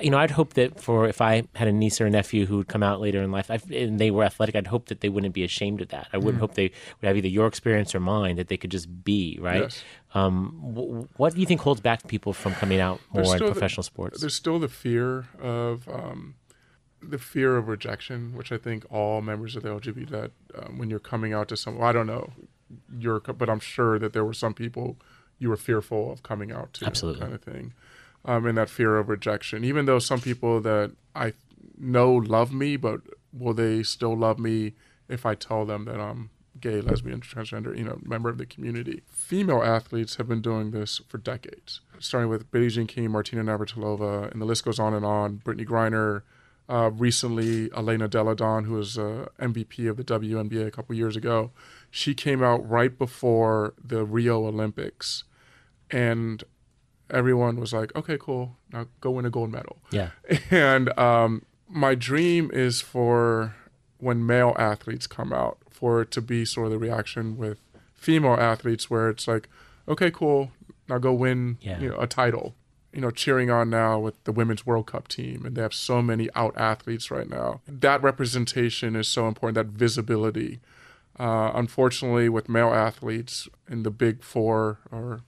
you 0.03 0.11
know, 0.11 0.18
I'd 0.18 0.33
hope 0.33 0.55
that 0.55 0.81
for 0.81 1.07
if 1.07 1.20
I 1.20 1.44
had 1.55 1.68
a 1.68 1.73
niece 1.73 2.01
or 2.01 2.07
a 2.07 2.11
nephew 2.11 2.46
who 2.46 2.57
would 2.57 2.66
come 2.68 2.83
out 2.83 3.01
later 3.01 3.23
in 3.23 3.31
life 3.31 3.51
I've, 3.51 3.70
and 3.70 3.99
they 4.01 4.11
were 4.11 4.25
athletic, 4.25 4.57
I'd 4.57 4.66
hope 4.66 4.87
that 4.88 5.01
they 5.01 5.09
wouldn't 5.09 5.33
be 5.33 5.44
ashamed 5.44 5.81
of 5.81 5.88
that. 5.88 6.09
I 6.12 6.16
Mm. 6.16 6.23
wouldn't 6.25 6.40
hope 6.40 6.55
they 6.55 6.73
would 7.01 7.07
have 7.07 7.16
either 7.16 7.29
your 7.29 7.46
experience 7.46 7.94
or 7.94 8.01
mine, 8.01 8.37
that 8.37 8.49
they 8.49 8.57
could 8.57 8.70
just 8.70 9.05
be, 9.05 9.38
right? 9.40 9.62
Yes. 9.62 9.85
Um, 10.14 10.61
w- 10.75 11.07
what 11.16 11.35
do 11.35 11.40
you 11.40 11.46
think 11.46 11.61
holds 11.61 11.81
back 11.81 12.07
people 12.09 12.33
from 12.33 12.53
coming 12.55 12.81
out 12.81 13.01
more 13.12 13.23
in 13.23 13.29
still 13.29 13.46
the- 13.46 13.53
professional 13.53 13.85
sports? 13.85 14.20
There's 14.20 14.35
still 14.35 14.59
the 14.59 14.68
fear 14.68 15.29
of 15.40 15.88
um, 15.88 16.35
the 17.01 17.18
fear 17.18 17.57
of 17.57 17.68
rejection, 17.68 18.35
which 18.35 18.51
I 18.53 18.59
think 18.59 18.85
all 18.90 19.23
members 19.23 19.55
of 19.57 19.62
the 19.62 19.68
LGBT 19.70 20.11
that 20.11 20.31
um, 20.57 20.79
when 20.79 20.90
you're 20.90 20.99
coming 20.99 21.33
out 21.33 21.49
to 21.49 21.57
someone, 21.57 21.87
I 21.88 21.92
don't 21.92 22.07
know, 22.09 22.33
you're, 22.99 23.20
but 23.20 23.49
I'm 23.49 23.61
sure 23.61 23.99
that 23.99 24.12
there 24.12 24.25
were 24.25 24.35
some 24.35 24.53
people 24.53 24.96
you 25.40 25.48
were 25.48 25.57
fearful 25.57 26.12
of 26.12 26.22
coming 26.22 26.53
out 26.53 26.72
to, 26.74 26.85
Absolutely. 26.85 27.20
kind 27.20 27.35
of 27.35 27.42
thing, 27.42 27.72
um, 28.24 28.46
and 28.46 28.57
that 28.57 28.70
fear 28.70 28.98
of 28.98 29.09
rejection. 29.09 29.64
Even 29.64 29.87
though 29.87 29.98
some 29.98 30.20
people 30.20 30.61
that 30.61 30.92
I 31.16 31.33
know 31.76 32.12
love 32.12 32.53
me, 32.53 32.76
but 32.76 33.00
will 33.33 33.55
they 33.55 33.83
still 33.83 34.16
love 34.16 34.38
me 34.38 34.74
if 35.09 35.26
I 35.26 35.35
tell 35.35 35.64
them 35.64 35.87
that 35.87 35.98
I'm 35.98 36.31
gay, 36.61 36.81
lesbian, 36.83 37.20
transgender, 37.20 37.76
you 37.76 37.85
know, 37.85 37.98
member 38.05 38.29
of 38.29 38.38
the 38.38 38.46
community? 38.46 39.03
Female 39.09 39.62
athletes 39.62 40.16
have 40.16 40.29
been 40.29 40.42
doing 40.42 40.70
this 40.70 41.00
for 41.09 41.18
decades, 41.18 41.81
starting 41.98 42.29
with 42.29 42.50
Billie 42.50 42.68
Jean 42.68 42.87
King, 42.87 43.11
Martina 43.11 43.42
Navratilova, 43.42 44.31
and 44.31 44.40
the 44.40 44.46
list 44.46 44.64
goes 44.64 44.79
on 44.79 44.94
and 44.94 45.05
on. 45.05 45.38
Brittney 45.44 45.66
Griner, 45.66 46.22
uh, 46.68 46.90
recently 46.90 47.70
Elena 47.74 48.09
Delle 48.09 48.35
Donne, 48.35 48.64
who 48.64 48.74
was 48.74 48.98
uh, 48.98 49.26
MVP 49.40 49.88
of 49.88 49.96
the 49.96 50.05
WNBA 50.05 50.66
a 50.66 50.70
couple 50.70 50.94
years 50.94 51.16
ago, 51.16 51.50
she 51.90 52.14
came 52.14 52.42
out 52.42 52.68
right 52.68 52.96
before 52.96 53.74
the 53.83 54.05
Rio 54.05 54.46
Olympics, 54.46 55.24
and 55.90 56.42
everyone 57.11 57.57
was 57.61 57.72
like, 57.72 57.94
"Okay, 57.96 58.16
cool, 58.20 58.57
now 58.72 58.87
go 59.00 59.11
win 59.12 59.24
a 59.26 59.31
gold 59.31 59.50
medal." 59.50 59.79
yeah. 59.90 60.11
And 60.50 60.96
um, 60.98 61.42
my 61.68 61.94
dream 61.94 62.50
is 62.53 62.81
for 62.81 63.55
when 63.98 64.24
male 64.26 64.55
athletes 64.59 65.07
come 65.07 65.33
out 65.33 65.59
for 65.70 66.00
it 66.03 66.11
to 66.12 66.20
be 66.22 66.44
sort 66.44 66.66
of 66.66 66.72
the 66.72 66.79
reaction 66.79 67.37
with 67.37 67.59
female 67.94 68.35
athletes 68.35 68.88
where 68.88 69.11
it's 69.11 69.29
like, 69.29 69.48
okay, 69.87 70.11
cool, 70.11 70.53
now 70.88 70.98
go 70.98 71.12
win 71.12 71.59
Yeah. 71.61 71.79
you 71.81 71.88
know, 71.90 71.98
a 72.00 72.07
title. 72.07 72.55
You 72.92 73.00
know, 73.03 73.11
cheering 73.12 73.50
on 73.53 73.70
now 73.70 74.00
with 74.00 74.22
the 74.24 74.33
women's 74.33 74.66
World 74.66 74.87
Cup 74.88 75.07
team, 75.07 75.46
and 75.46 75.55
they 75.55 75.62
have 75.62 75.72
so 75.74 76.03
many 76.03 76.29
out 76.35 76.55
athletes 76.57 77.09
right 77.09 77.29
now. 77.29 77.61
That 77.68 78.03
representation 78.03 78.96
is 78.96 79.07
so 79.07 79.29
important. 79.29 79.55
That 79.55 79.66
visibility. 79.79 80.59
Uh, 81.18 81.53
unfortunately, 81.55 82.29
with 82.29 82.48
male 82.48 82.72
athletes 82.74 83.48
in 83.68 83.85
the 83.85 83.90
big 83.92 84.24
four, 84.24 84.79
or 84.90 85.20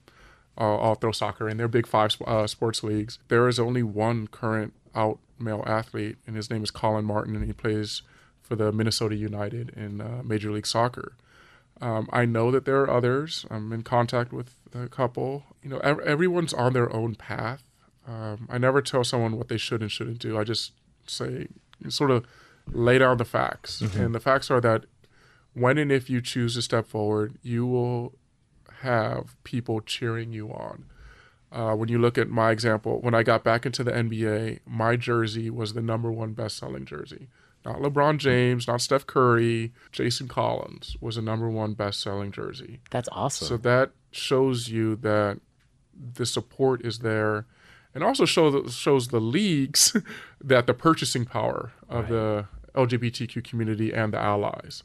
uh, 0.57 0.77
I'll 0.77 0.95
throw 0.95 1.11
soccer 1.11 1.49
in 1.49 1.57
their 1.57 1.67
big 1.67 1.87
five 1.87 2.15
uh, 2.25 2.47
sports 2.47 2.83
leagues, 2.83 3.19
there 3.27 3.47
is 3.47 3.59
only 3.59 3.83
one 3.83 4.27
current 4.27 4.73
out 4.95 5.19
male 5.39 5.63
athlete, 5.65 6.17
and 6.27 6.35
his 6.35 6.49
name 6.49 6.63
is 6.63 6.71
Colin 6.71 7.05
Martin, 7.05 7.35
and 7.35 7.45
he 7.45 7.53
plays 7.53 8.01
for 8.41 8.55
the 8.55 8.71
Minnesota 8.71 9.15
United 9.15 9.69
in 9.71 10.01
uh, 10.01 10.21
Major 10.23 10.51
League 10.51 10.67
Soccer. 10.67 11.13
Um, 11.81 12.07
I 12.13 12.25
know 12.25 12.51
that 12.51 12.65
there 12.65 12.81
are 12.81 12.89
others. 12.89 13.45
I'm 13.49 13.73
in 13.73 13.81
contact 13.81 14.31
with 14.31 14.55
a 14.73 14.87
couple. 14.87 15.43
You 15.63 15.69
know, 15.69 15.79
ev- 15.79 15.99
everyone's 15.99 16.53
on 16.53 16.73
their 16.73 16.93
own 16.93 17.15
path. 17.15 17.63
Um, 18.07 18.47
I 18.49 18.57
never 18.57 18.81
tell 18.81 19.03
someone 19.03 19.37
what 19.37 19.47
they 19.47 19.57
should 19.57 19.81
and 19.81 19.91
shouldn't 19.91 20.19
do. 20.19 20.37
I 20.37 20.43
just 20.43 20.73
say, 21.07 21.47
sort 21.89 22.11
of 22.11 22.25
lay 22.71 22.99
down 22.99 23.17
the 23.17 23.25
facts. 23.25 23.81
And 24.03 24.13
the 24.13 24.19
facts 24.19 24.51
are 24.51 24.61
that 24.61 24.85
when 25.53 25.77
and 25.77 25.91
if 25.91 26.09
you 26.09 26.21
choose 26.21 26.55
to 26.55 26.61
step 26.61 26.87
forward, 26.87 27.35
you 27.41 27.65
will 27.65 28.13
have 28.83 29.35
people 29.43 29.81
cheering 29.81 30.31
you 30.31 30.49
on. 30.49 30.85
Uh, 31.51 31.75
when 31.75 31.87
you 31.87 31.99
look 31.99 32.17
at 32.17 32.29
my 32.29 32.51
example, 32.51 32.99
when 33.01 33.13
I 33.13 33.21
got 33.21 33.43
back 33.43 33.65
into 33.65 33.83
the 33.83 33.91
NBA, 33.91 34.59
my 34.65 34.95
jersey 34.95 35.49
was 35.49 35.73
the 35.73 35.81
number 35.81 36.11
one 36.11 36.33
best 36.33 36.57
selling 36.57 36.85
jersey. 36.85 37.27
Not 37.65 37.77
LeBron 37.77 38.17
James, 38.17 38.67
not 38.67 38.81
Steph 38.81 39.05
Curry, 39.05 39.71
Jason 39.91 40.27
Collins 40.27 40.97
was 40.99 41.15
the 41.15 41.21
number 41.21 41.49
one 41.49 41.73
best 41.73 42.01
selling 42.01 42.31
jersey. 42.31 42.81
That's 42.91 43.07
awesome. 43.11 43.47
So 43.47 43.57
that 43.57 43.91
shows 44.11 44.69
you 44.69 44.95
that 44.97 45.39
the 46.15 46.25
support 46.25 46.83
is 46.85 46.99
there, 46.99 47.45
and 47.93 48.03
also 48.03 48.25
show 48.25 48.49
the, 48.49 48.71
shows 48.71 49.09
the 49.09 49.21
leagues 49.21 49.95
that 50.43 50.67
the 50.67 50.73
purchasing 50.73 51.25
power 51.25 51.71
of 51.87 52.09
the 52.09 52.47
LGBTQ 52.75 53.43
community 53.43 53.93
and 53.93 54.13
the 54.13 54.19
allies. 54.19 54.83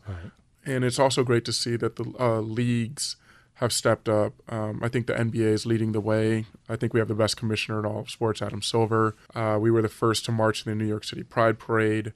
And 0.65 0.85
it's 0.85 0.99
also 0.99 1.25
great 1.25 1.45
to 1.47 1.53
see 1.53 1.77
that 1.77 1.97
the 1.97 2.13
uh, 2.21 2.41
leagues 2.41 3.17
have 3.59 3.73
stepped 3.73 4.09
up. 4.09 4.35
Um, 4.49 4.81
I 4.83 4.89
think 4.89 5.07
the 5.09 5.15
NBA 5.15 5.53
is 5.53 5.67
leading 5.67 5.91
the 5.91 6.01
way. 6.01 6.47
I 6.69 6.77
think 6.77 6.95
we 6.95 7.01
have 7.01 7.09
the 7.09 7.15
best 7.15 7.37
commissioner 7.37 7.81
in 7.81 7.87
all 7.87 8.01
of 8.01 8.11
sports, 8.11 8.41
Adam 8.41 8.63
Silver. 8.63 9.17
Uh, 9.35 9.59
we 9.61 9.71
were 9.71 9.83
the 9.83 9.89
first 9.89 10.25
to 10.27 10.33
march 10.33 10.65
in 10.65 10.71
the 10.71 10.77
New 10.77 10.89
York 10.89 11.03
City 11.03 11.25
Pride 11.25 11.59
Parade 11.59 12.13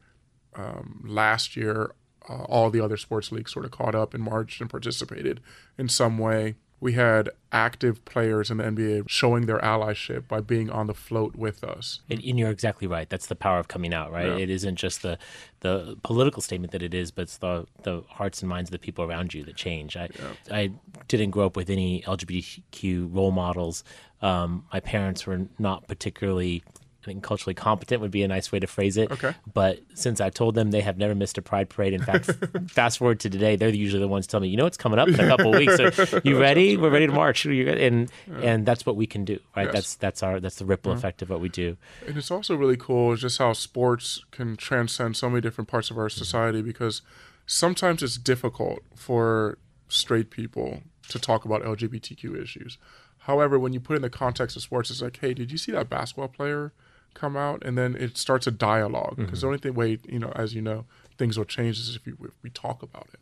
um, 0.54 1.02
last 1.04 1.56
year, 1.56 1.94
uh, 2.28 2.44
all 2.44 2.70
the 2.70 2.80
other 2.80 2.96
sports 2.96 3.32
leagues 3.32 3.52
sort 3.52 3.64
of 3.64 3.72
caught 3.72 3.94
up 3.94 4.14
and 4.14 4.22
marched 4.22 4.60
and 4.60 4.70
participated 4.70 5.40
in 5.76 5.88
some 5.88 6.16
way. 6.16 6.54
We 6.82 6.94
had 6.94 7.30
active 7.52 8.04
players 8.04 8.50
in 8.50 8.56
the 8.56 8.64
NBA 8.64 9.08
showing 9.08 9.46
their 9.46 9.60
allyship 9.60 10.26
by 10.26 10.40
being 10.40 10.68
on 10.68 10.88
the 10.88 10.94
float 10.94 11.36
with 11.36 11.62
us. 11.62 12.00
And, 12.10 12.20
and 12.24 12.36
you're 12.40 12.50
exactly 12.50 12.88
right. 12.88 13.08
That's 13.08 13.26
the 13.26 13.36
power 13.36 13.60
of 13.60 13.68
coming 13.68 13.94
out, 13.94 14.10
right? 14.10 14.26
Yeah. 14.26 14.36
It 14.38 14.50
isn't 14.50 14.76
just 14.76 15.02
the 15.02 15.16
the 15.60 15.96
political 16.02 16.42
statement 16.42 16.72
that 16.72 16.82
it 16.82 16.92
is, 16.92 17.12
but 17.12 17.22
it's 17.22 17.36
the 17.38 17.66
the 17.84 18.02
hearts 18.08 18.42
and 18.42 18.48
minds 18.48 18.68
of 18.68 18.72
the 18.72 18.80
people 18.80 19.04
around 19.04 19.32
you 19.32 19.44
that 19.44 19.54
change. 19.54 19.96
I 19.96 20.08
I 20.50 20.72
didn't 21.06 21.30
grow 21.30 21.46
up 21.46 21.56
with 21.56 21.70
any 21.70 22.02
LGBTQ 22.02 23.14
role 23.14 23.30
models. 23.30 23.84
Um, 24.20 24.64
my 24.72 24.80
parents 24.80 25.24
were 25.24 25.46
not 25.60 25.86
particularly. 25.86 26.64
I 27.02 27.06
think 27.06 27.24
culturally 27.24 27.54
competent 27.54 28.00
would 28.00 28.12
be 28.12 28.22
a 28.22 28.28
nice 28.28 28.52
way 28.52 28.60
to 28.60 28.66
phrase 28.68 28.96
it. 28.96 29.10
Okay. 29.10 29.34
But 29.52 29.80
since 29.94 30.20
I've 30.20 30.34
told 30.34 30.54
them 30.54 30.70
they 30.70 30.82
have 30.82 30.98
never 30.98 31.16
missed 31.16 31.36
a 31.36 31.42
pride 31.42 31.68
parade, 31.68 31.92
in 31.92 32.02
fact, 32.02 32.30
fast 32.68 32.98
forward 32.98 33.18
to 33.20 33.30
today, 33.30 33.56
they're 33.56 33.70
usually 33.70 34.00
the 34.00 34.08
ones 34.08 34.28
telling 34.28 34.42
me, 34.42 34.48
you 34.50 34.56
know, 34.56 34.66
it's 34.66 34.76
coming 34.76 35.00
up 35.00 35.08
in 35.08 35.18
a 35.18 35.26
couple 35.26 35.52
of 35.52 35.58
weeks. 35.58 35.76
So 35.76 36.20
you 36.22 36.38
ready? 36.38 36.76
We're 36.76 36.90
ready 36.90 37.08
to 37.08 37.12
march. 37.12 37.44
And 37.44 38.10
and 38.40 38.64
that's 38.64 38.86
what 38.86 38.94
we 38.94 39.06
can 39.06 39.24
do, 39.24 39.40
right? 39.56 39.66
Yes. 39.66 39.74
That's 39.74 39.94
that's 39.96 40.22
our 40.22 40.38
that's 40.38 40.56
the 40.56 40.64
ripple 40.64 40.92
mm-hmm. 40.92 40.98
effect 40.98 41.22
of 41.22 41.30
what 41.30 41.40
we 41.40 41.48
do. 41.48 41.76
And 42.06 42.16
it's 42.16 42.30
also 42.30 42.54
really 42.54 42.76
cool 42.76 43.16
just 43.16 43.38
how 43.38 43.52
sports 43.52 44.24
can 44.30 44.56
transcend 44.56 45.16
so 45.16 45.28
many 45.28 45.40
different 45.40 45.68
parts 45.68 45.90
of 45.90 45.98
our 45.98 46.08
mm-hmm. 46.08 46.18
society 46.18 46.62
because 46.62 47.02
sometimes 47.46 48.02
it's 48.02 48.16
difficult 48.16 48.80
for 48.94 49.58
straight 49.88 50.30
people 50.30 50.82
to 51.08 51.18
talk 51.18 51.44
about 51.44 51.62
LGBTQ 51.62 52.40
issues. 52.40 52.78
However, 53.18 53.58
when 53.58 53.72
you 53.72 53.80
put 53.80 53.94
it 53.94 53.96
in 53.96 54.02
the 54.02 54.10
context 54.10 54.56
of 54.56 54.62
sports, 54.62 54.90
it's 54.90 55.02
like, 55.02 55.18
hey, 55.20 55.32
did 55.32 55.52
you 55.52 55.58
see 55.58 55.70
that 55.72 55.88
basketball 55.88 56.28
player 56.28 56.72
come 57.14 57.36
out? 57.36 57.62
And 57.64 57.76
then 57.76 57.96
it 57.96 58.16
starts 58.16 58.46
a 58.46 58.50
dialogue 58.50 59.16
because 59.16 59.40
the 59.40 59.46
only 59.46 59.58
thing 59.58 59.74
way, 59.74 59.98
you 60.08 60.18
know, 60.18 60.32
as 60.34 60.54
you 60.54 60.62
know, 60.62 60.84
things 61.18 61.38
will 61.38 61.44
change 61.44 61.78
is 61.78 61.96
if, 61.96 62.06
you, 62.06 62.16
if 62.22 62.32
we 62.42 62.50
talk 62.50 62.82
about 62.82 63.08
it. 63.12 63.20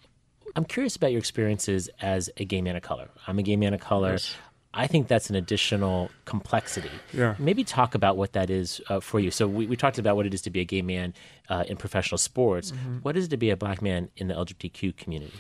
I'm 0.56 0.64
curious 0.64 0.96
about 0.96 1.12
your 1.12 1.18
experiences 1.18 1.88
as 2.00 2.30
a 2.36 2.44
gay 2.44 2.60
man 2.60 2.76
of 2.76 2.82
color. 2.82 3.08
I'm 3.26 3.38
a 3.38 3.42
gay 3.42 3.56
man 3.56 3.74
of 3.74 3.80
color. 3.80 4.18
I 4.72 4.86
think 4.86 5.08
that's 5.08 5.30
an 5.30 5.36
additional 5.36 6.10
complexity. 6.26 6.90
Yeah. 7.12 7.34
Maybe 7.38 7.64
talk 7.64 7.94
about 7.94 8.16
what 8.16 8.34
that 8.34 8.50
is 8.50 8.80
uh, 8.88 9.00
for 9.00 9.18
you. 9.18 9.30
So 9.32 9.48
we, 9.48 9.66
we 9.66 9.76
talked 9.76 9.98
about 9.98 10.14
what 10.14 10.26
it 10.26 10.34
is 10.34 10.42
to 10.42 10.50
be 10.50 10.60
a 10.60 10.64
gay 10.64 10.82
man 10.82 11.12
uh, 11.48 11.64
in 11.66 11.76
professional 11.76 12.18
sports. 12.18 12.72
What 13.02 13.16
is 13.16 13.26
it 13.26 13.28
to 13.30 13.36
be 13.36 13.50
a 13.50 13.56
black 13.56 13.82
man 13.82 14.10
in 14.16 14.28
the 14.28 14.34
LGBTQ 14.34 14.96
community? 14.96 15.34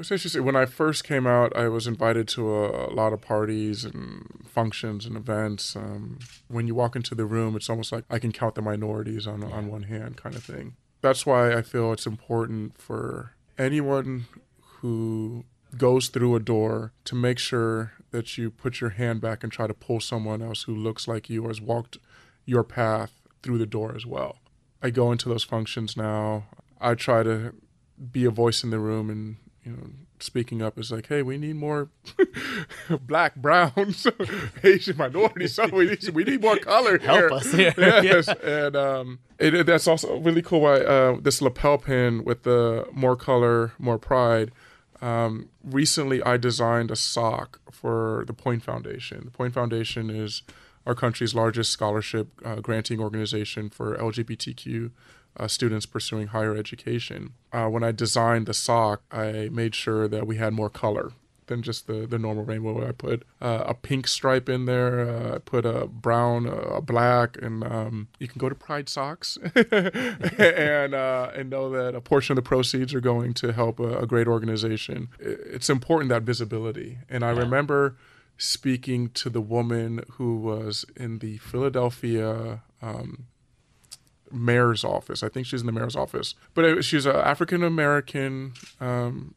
It's 0.00 0.10
interesting. 0.10 0.44
When 0.44 0.56
I 0.56 0.64
first 0.64 1.04
came 1.04 1.26
out, 1.26 1.54
I 1.54 1.68
was 1.68 1.86
invited 1.86 2.26
to 2.28 2.54
a, 2.54 2.88
a 2.88 2.92
lot 2.92 3.12
of 3.12 3.20
parties 3.20 3.84
and 3.84 4.26
functions 4.46 5.04
and 5.04 5.16
events. 5.16 5.76
Um, 5.76 6.18
when 6.48 6.66
you 6.66 6.74
walk 6.74 6.96
into 6.96 7.14
the 7.14 7.26
room, 7.26 7.54
it's 7.54 7.68
almost 7.68 7.92
like 7.92 8.04
I 8.10 8.18
can 8.18 8.32
count 8.32 8.54
the 8.54 8.62
minorities 8.62 9.26
on 9.26 9.44
on 9.44 9.68
one 9.68 9.84
hand, 9.84 10.16
kind 10.16 10.34
of 10.34 10.42
thing. 10.42 10.74
That's 11.02 11.24
why 11.24 11.54
I 11.54 11.62
feel 11.62 11.92
it's 11.92 12.06
important 12.06 12.80
for 12.80 13.34
anyone 13.58 14.26
who 14.80 15.44
goes 15.76 16.08
through 16.08 16.34
a 16.34 16.40
door 16.40 16.92
to 17.04 17.14
make 17.14 17.38
sure 17.38 17.92
that 18.10 18.36
you 18.36 18.50
put 18.50 18.80
your 18.80 18.90
hand 18.90 19.20
back 19.20 19.42
and 19.42 19.52
try 19.52 19.66
to 19.66 19.74
pull 19.74 20.00
someone 20.00 20.42
else 20.42 20.64
who 20.64 20.74
looks 20.74 21.06
like 21.06 21.30
you 21.30 21.44
or 21.44 21.48
has 21.48 21.60
walked 21.60 21.98
your 22.44 22.64
path 22.64 23.12
through 23.42 23.58
the 23.58 23.66
door 23.66 23.94
as 23.94 24.04
well. 24.04 24.38
I 24.82 24.90
go 24.90 25.12
into 25.12 25.28
those 25.28 25.44
functions 25.44 25.96
now. 25.96 26.46
I 26.80 26.94
try 26.94 27.22
to 27.22 27.54
be 28.10 28.24
a 28.24 28.30
voice 28.30 28.64
in 28.64 28.70
the 28.70 28.78
room 28.78 29.10
and 29.10 29.36
you 29.70 29.76
know 29.76 29.90
speaking 30.18 30.60
up 30.60 30.78
is 30.78 30.90
like 30.92 31.06
hey 31.06 31.22
we 31.22 31.38
need 31.38 31.56
more 31.56 31.88
black 33.06 33.34
brown, 33.36 33.94
asian 34.64 34.96
minorities 34.96 35.54
so 35.54 35.66
we 35.68 35.86
need, 35.86 36.08
we 36.10 36.24
need 36.24 36.42
more 36.42 36.56
color 36.58 36.98
Help 36.98 37.18
here. 37.18 37.32
us 37.32 37.52
here. 37.52 37.72
yes 37.76 38.28
and 38.42 38.76
um 38.76 39.18
it, 39.38 39.54
it- 39.54 39.66
that's 39.66 39.86
also 39.86 40.18
really 40.18 40.42
cool 40.42 40.60
why 40.60 40.80
uh, 40.80 41.16
this 41.20 41.40
lapel 41.40 41.78
pin 41.78 42.22
with 42.24 42.42
the 42.42 42.86
more 42.92 43.16
color 43.16 43.72
more 43.78 43.98
pride 43.98 44.50
um, 45.00 45.48
recently 45.64 46.22
i 46.22 46.36
designed 46.36 46.90
a 46.90 46.96
sock 46.96 47.60
for 47.70 48.24
the 48.26 48.34
point 48.34 48.62
foundation 48.62 49.22
the 49.24 49.30
point 49.30 49.54
foundation 49.54 50.10
is 50.10 50.42
our 50.86 50.94
country's 50.94 51.34
largest 51.34 51.70
scholarship 51.72 52.28
uh, 52.44 52.56
granting 52.56 53.00
organization 53.00 53.70
for 53.70 53.96
lgbtq 53.96 54.90
uh, 55.36 55.48
students 55.48 55.86
pursuing 55.86 56.28
higher 56.28 56.56
education. 56.56 57.32
Uh, 57.52 57.68
when 57.68 57.82
I 57.82 57.92
designed 57.92 58.46
the 58.46 58.54
sock, 58.54 59.02
I 59.10 59.48
made 59.50 59.74
sure 59.74 60.08
that 60.08 60.26
we 60.26 60.36
had 60.36 60.52
more 60.52 60.70
color 60.70 61.12
than 61.50 61.62
just 61.62 61.86
the, 61.86 62.06
the 62.06 62.18
normal 62.18 62.44
rainbow. 62.44 62.88
I 62.88 62.92
put 62.92 63.24
uh, 63.42 63.64
a 63.66 63.74
pink 63.74 64.08
stripe 64.08 64.48
in 64.48 64.64
there, 64.64 65.00
uh, 65.00 65.34
I 65.34 65.38
put 65.38 65.66
a 65.66 65.86
brown, 65.86 66.48
uh, 66.48 66.52
a 66.52 66.80
black, 66.80 67.36
and 67.42 67.62
um, 67.62 68.08
you 68.18 68.26
can 68.26 68.38
go 68.38 68.48
to 68.48 68.54
Pride 68.54 68.88
Socks 68.88 69.36
and 69.54 70.94
uh, 70.94 71.30
and 71.34 71.50
know 71.50 71.68
that 71.70 71.94
a 71.94 72.00
portion 72.00 72.32
of 72.32 72.36
the 72.42 72.48
proceeds 72.48 72.94
are 72.94 73.00
going 73.00 73.34
to 73.34 73.52
help 73.52 73.78
a, 73.78 73.98
a 73.98 74.06
great 74.06 74.26
organization. 74.26 75.08
It's 75.18 75.68
important 75.68 76.08
that 76.08 76.22
visibility. 76.22 76.98
And 77.10 77.24
I 77.24 77.30
remember 77.30 77.96
speaking 78.38 79.10
to 79.10 79.28
the 79.28 79.42
woman 79.42 80.04
who 80.12 80.36
was 80.36 80.86
in 80.96 81.18
the 81.18 81.36
Philadelphia. 81.38 82.62
Um, 82.80 83.26
mayor's 84.32 84.84
office. 84.84 85.22
I 85.22 85.28
think 85.28 85.46
she's 85.46 85.60
in 85.60 85.66
the 85.66 85.72
mayor's 85.72 85.96
office, 85.96 86.34
but 86.54 86.64
it, 86.64 86.84
she's 86.84 87.06
an 87.06 87.16
African 87.16 87.62
American 87.62 88.52
um, 88.80 89.34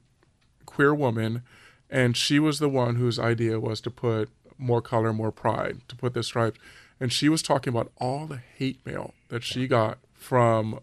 queer 0.66 0.94
woman, 0.94 1.42
and 1.90 2.16
she 2.18 2.40
was 2.40 2.60
the 2.60 2.70
one 2.70 2.96
whose 2.96 3.18
idea 3.20 3.60
was 3.60 3.82
to 3.82 3.92
put 3.92 4.30
more 4.58 4.82
color, 4.82 5.12
more 5.14 5.32
pride, 5.32 5.82
to 5.88 5.96
put 5.96 6.14
the 6.14 6.24
stripes. 6.24 6.60
And 7.00 7.12
she 7.12 7.28
was 7.28 7.42
talking 7.42 7.74
about 7.74 7.92
all 7.98 8.28
the 8.28 8.38
hate 8.38 8.80
mail 8.86 9.14
that 9.30 9.44
she 9.44 9.68
got 9.68 9.98
from 10.14 10.80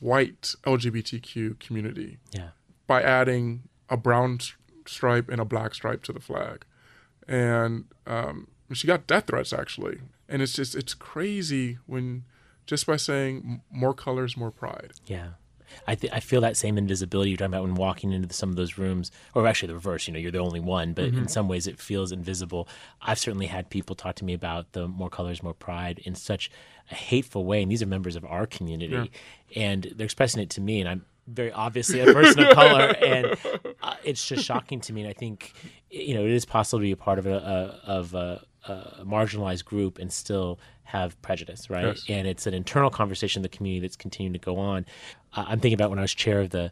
white 0.00 0.54
LGBTQ 0.64 1.58
community 1.60 2.18
Yeah. 2.32 2.48
by 2.86 3.02
adding 3.02 3.62
a 3.88 3.96
brown 3.96 4.40
stripe 4.86 5.28
and 5.28 5.40
a 5.40 5.44
black 5.44 5.74
stripe 5.74 6.02
to 6.04 6.12
the 6.12 6.20
flag, 6.20 6.64
and 7.28 7.84
um, 8.06 8.48
she 8.72 8.86
got 8.86 9.06
death 9.06 9.28
threats 9.28 9.52
actually. 9.52 10.00
And 10.28 10.40
it's 10.42 10.52
just 10.54 10.74
it's 10.74 10.94
crazy 10.94 11.78
when 11.86 12.24
just 12.66 12.86
by 12.86 12.96
saying 12.96 13.62
more 13.70 13.94
colors, 13.94 14.36
more 14.36 14.50
pride. 14.50 14.92
Yeah. 15.06 15.30
I, 15.86 15.94
th- 15.94 16.12
I 16.12 16.20
feel 16.20 16.42
that 16.42 16.56
same 16.56 16.76
invisibility 16.76 17.30
you're 17.30 17.38
talking 17.38 17.54
about 17.54 17.62
when 17.62 17.74
walking 17.74 18.12
into 18.12 18.32
some 18.34 18.50
of 18.50 18.56
those 18.56 18.76
rooms, 18.76 19.10
or 19.34 19.46
actually 19.46 19.68
the 19.68 19.74
reverse. 19.74 20.06
You 20.06 20.12
know, 20.12 20.20
you're 20.20 20.30
the 20.30 20.38
only 20.38 20.60
one, 20.60 20.92
but 20.92 21.04
in 21.06 21.28
some 21.28 21.48
ways 21.48 21.66
it 21.66 21.78
feels 21.78 22.12
invisible. 22.12 22.68
I've 23.00 23.18
certainly 23.18 23.46
had 23.46 23.70
people 23.70 23.96
talk 23.96 24.16
to 24.16 24.24
me 24.24 24.34
about 24.34 24.72
the 24.72 24.86
more 24.86 25.08
colors, 25.08 25.42
more 25.42 25.54
pride 25.54 26.00
in 26.04 26.14
such 26.14 26.50
a 26.90 26.94
hateful 26.94 27.44
way, 27.46 27.62
and 27.62 27.70
these 27.70 27.82
are 27.82 27.86
members 27.86 28.16
of 28.16 28.24
our 28.26 28.46
community, 28.46 29.10
and 29.56 29.90
they're 29.96 30.04
expressing 30.04 30.42
it 30.42 30.50
to 30.50 30.60
me, 30.60 30.80
and 30.80 30.88
I'm 30.88 31.06
very 31.26 31.52
obviously 31.52 32.00
a 32.00 32.12
person 32.12 32.44
of 32.44 32.54
color, 32.54 32.94
and 33.02 33.36
uh, 33.82 33.94
it's 34.04 34.26
just 34.26 34.44
shocking 34.44 34.80
to 34.82 34.92
me. 34.92 35.02
And 35.02 35.10
I 35.10 35.14
think 35.14 35.52
you 35.90 36.14
know 36.14 36.24
it 36.24 36.32
is 36.32 36.44
possible 36.44 36.80
to 36.80 36.82
be 36.82 36.92
a 36.92 36.96
part 36.96 37.18
of 37.18 37.26
a, 37.26 37.34
a 37.34 37.90
of 37.90 38.14
a, 38.14 38.44
a 38.68 39.04
marginalized 39.04 39.64
group 39.64 39.98
and 39.98 40.12
still 40.12 40.58
have 40.84 41.20
prejudice, 41.22 41.70
right? 41.70 41.86
Yes. 41.86 42.04
And 42.08 42.26
it's 42.26 42.46
an 42.46 42.54
internal 42.54 42.90
conversation 42.90 43.40
in 43.40 43.42
the 43.42 43.48
community 43.48 43.80
that's 43.80 43.96
continuing 43.96 44.32
to 44.34 44.38
go 44.38 44.58
on. 44.58 44.86
Uh, 45.34 45.44
I'm 45.48 45.60
thinking 45.60 45.74
about 45.74 45.90
when 45.90 45.98
I 45.98 46.02
was 46.02 46.14
chair 46.14 46.40
of 46.40 46.50
the 46.50 46.70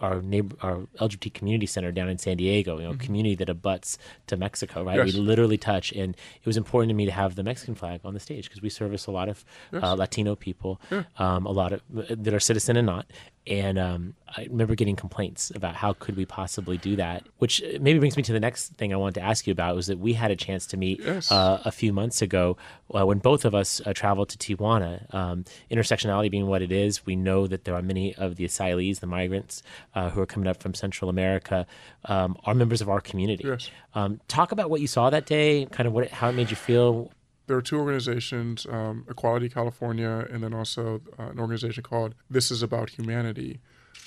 our 0.00 0.22
neighbor, 0.22 0.56
our 0.62 0.78
LGBT 1.00 1.32
community 1.34 1.66
center 1.66 1.92
down 1.92 2.08
in 2.08 2.18
San 2.18 2.36
Diego, 2.36 2.78
you 2.78 2.84
know, 2.84 2.94
community 2.94 3.34
that 3.36 3.48
abuts 3.48 3.98
to 4.26 4.36
Mexico, 4.36 4.82
right? 4.82 4.98
Mm-hmm. 4.98 5.06
Yes. 5.06 5.14
We 5.16 5.20
literally 5.20 5.58
touch, 5.58 5.92
and 5.92 6.14
it 6.14 6.46
was 6.46 6.56
important 6.56 6.90
to 6.90 6.94
me 6.94 7.04
to 7.06 7.12
have 7.12 7.34
the 7.34 7.42
Mexican 7.42 7.74
flag 7.74 8.00
on 8.04 8.14
the 8.14 8.20
stage 8.20 8.48
because 8.48 8.62
we 8.62 8.68
service 8.70 9.06
a 9.06 9.10
lot 9.10 9.28
of 9.28 9.44
uh, 9.72 9.94
Latino 9.94 10.34
people, 10.36 10.80
um, 11.18 11.46
a 11.46 11.50
lot 11.52 11.72
of 11.72 11.82
that 11.90 12.32
are 12.34 12.40
citizen 12.40 12.76
and 12.76 12.86
not. 12.86 13.06
And 13.46 13.78
um, 13.78 14.14
I 14.38 14.44
remember 14.44 14.74
getting 14.74 14.96
complaints 14.96 15.52
about 15.54 15.74
how 15.74 15.92
could 15.92 16.16
we 16.16 16.24
possibly 16.24 16.78
do 16.78 16.96
that, 16.96 17.26
which 17.38 17.62
maybe 17.78 17.98
brings 17.98 18.16
me 18.16 18.22
to 18.22 18.32
the 18.32 18.40
next 18.40 18.68
thing 18.78 18.94
I 18.94 18.96
wanted 18.96 19.16
to 19.16 19.20
ask 19.20 19.46
you 19.46 19.52
about 19.52 19.76
was 19.76 19.86
that 19.88 19.98
we 19.98 20.14
had 20.14 20.30
a 20.30 20.36
chance 20.36 20.66
to 20.68 20.78
meet 20.78 21.00
Yes. 21.00 21.30
uh, 21.30 21.60
a 21.62 21.70
few 21.70 21.92
months 21.92 22.22
ago 22.22 22.56
uh, 22.94 23.04
when 23.04 23.18
both 23.18 23.44
of 23.44 23.54
us 23.54 23.82
uh, 23.84 23.92
traveled 23.92 24.30
to 24.30 24.38
Tijuana. 24.38 25.12
Um, 25.14 25.44
intersectionality 25.70 26.30
being 26.30 26.46
what 26.46 26.62
it 26.62 26.72
is, 26.72 27.04
we 27.04 27.16
know 27.16 27.46
that 27.46 27.64
there 27.66 27.74
are 27.74 27.82
many 27.82 28.14
of 28.14 28.36
the 28.36 28.46
asylees, 28.46 29.00
the 29.00 29.06
migrants 29.06 29.62
uh, 29.94 30.10
who 30.10 30.20
are 30.20 30.26
coming 30.26 30.48
up 30.48 30.62
from 30.62 30.74
Central 30.74 31.08
America, 31.08 31.66
um, 32.06 32.36
are 32.44 32.54
members 32.54 32.80
of 32.80 32.88
our 32.88 33.00
community. 33.00 33.44
Yes. 33.46 33.70
Um, 33.94 34.20
talk 34.28 34.52
about 34.52 34.70
what 34.70 34.80
you 34.80 34.86
saw 34.86 35.10
that 35.10 35.26
day, 35.26 35.66
kind 35.66 35.86
of 35.86 35.92
what 35.92 36.04
it, 36.04 36.10
how 36.10 36.28
it 36.28 36.32
made 36.32 36.50
you 36.50 36.56
feel. 36.56 37.10
there 37.46 37.56
are 37.56 37.62
two 37.62 37.78
organizations 37.78 38.66
um, 38.70 39.06
Equality 39.08 39.48
California, 39.48 40.26
and 40.30 40.42
then 40.42 40.54
also 40.54 41.00
uh, 41.18 41.24
an 41.24 41.38
organization 41.38 41.82
called 41.82 42.14
This 42.30 42.50
Is 42.50 42.62
About 42.62 42.90
Humanity, 42.90 43.60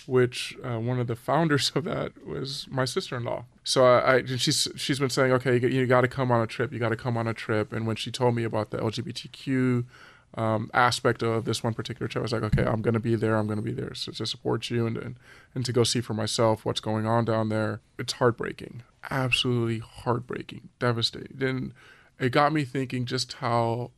which 0.05 0.57
uh, 0.63 0.79
one 0.79 0.99
of 0.99 1.07
the 1.07 1.15
founders 1.15 1.71
of 1.75 1.83
that 1.83 2.25
was 2.25 2.67
my 2.69 2.85
sister 2.85 3.17
in 3.17 3.23
law. 3.23 3.45
So 3.63 3.85
I, 3.85 4.15
I 4.15 4.25
she's 4.25 4.67
she's 4.75 4.99
been 4.99 5.09
saying, 5.09 5.31
okay, 5.33 5.59
you, 5.59 5.85
got 5.85 6.01
to 6.01 6.07
come 6.07 6.31
on 6.31 6.41
a 6.41 6.47
trip. 6.47 6.71
You 6.71 6.79
got 6.79 6.89
to 6.89 6.95
come 6.95 7.17
on 7.17 7.27
a 7.27 7.33
trip. 7.33 7.73
And 7.73 7.85
when 7.85 7.95
she 7.95 8.11
told 8.11 8.35
me 8.35 8.43
about 8.43 8.71
the 8.71 8.77
LGBTQ 8.77 9.85
um, 10.35 10.69
aspect 10.73 11.23
of 11.23 11.45
this 11.45 11.63
one 11.63 11.73
particular 11.73 12.07
trip, 12.07 12.21
I 12.21 12.23
was 12.23 12.31
like, 12.33 12.43
okay, 12.43 12.63
I'm 12.63 12.81
going 12.81 12.93
to 12.93 12.99
be 12.99 13.15
there. 13.15 13.37
I'm 13.37 13.47
going 13.47 13.57
to 13.57 13.63
be 13.63 13.71
there 13.71 13.93
so, 13.93 14.11
to 14.11 14.25
support 14.25 14.69
you 14.69 14.85
and, 14.85 14.97
and 14.97 15.15
and 15.55 15.65
to 15.65 15.73
go 15.73 15.83
see 15.83 16.01
for 16.01 16.13
myself 16.13 16.65
what's 16.65 16.79
going 16.79 17.05
on 17.07 17.25
down 17.25 17.49
there. 17.49 17.81
It's 17.97 18.13
heartbreaking, 18.13 18.83
absolutely 19.09 19.79
heartbreaking, 19.79 20.69
devastating. 20.79 21.41
And 21.41 21.73
it 22.19 22.31
got 22.31 22.53
me 22.53 22.65
thinking 22.65 23.05
just 23.05 23.33
how, 23.33 23.91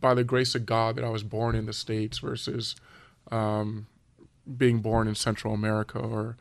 by 0.00 0.14
the 0.14 0.24
grace 0.24 0.54
of 0.54 0.66
God, 0.66 0.96
that 0.96 1.04
I 1.04 1.10
was 1.10 1.22
born 1.22 1.54
in 1.54 1.66
the 1.66 1.72
states 1.72 2.18
versus 2.18 2.76
um, 3.30 3.86
being 4.56 4.80
born 4.80 5.08
in 5.08 5.14
Central 5.14 5.54
America. 5.54 5.98
Or 5.98 6.36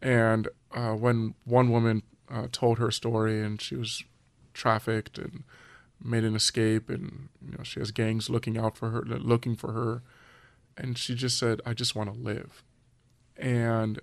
and 0.00 0.48
uh, 0.72 0.92
when 0.92 1.34
one 1.44 1.70
woman 1.70 2.02
uh, 2.30 2.46
told 2.52 2.78
her 2.78 2.90
story 2.90 3.42
and 3.42 3.60
she 3.60 3.76
was 3.76 4.04
trafficked 4.54 5.18
and 5.18 5.44
made 6.02 6.24
an 6.24 6.36
escape, 6.36 6.88
and 6.88 7.28
you 7.44 7.56
know 7.56 7.64
she 7.64 7.80
has 7.80 7.90
gangs 7.90 8.30
looking 8.30 8.58
out 8.58 8.76
for 8.76 8.90
her, 8.90 9.02
looking 9.02 9.56
for 9.56 9.72
her, 9.72 10.02
and 10.76 10.96
she 10.98 11.14
just 11.14 11.38
said, 11.38 11.60
"I 11.64 11.74
just 11.74 11.94
want 11.94 12.12
to 12.12 12.18
live," 12.18 12.62
and 13.36 14.00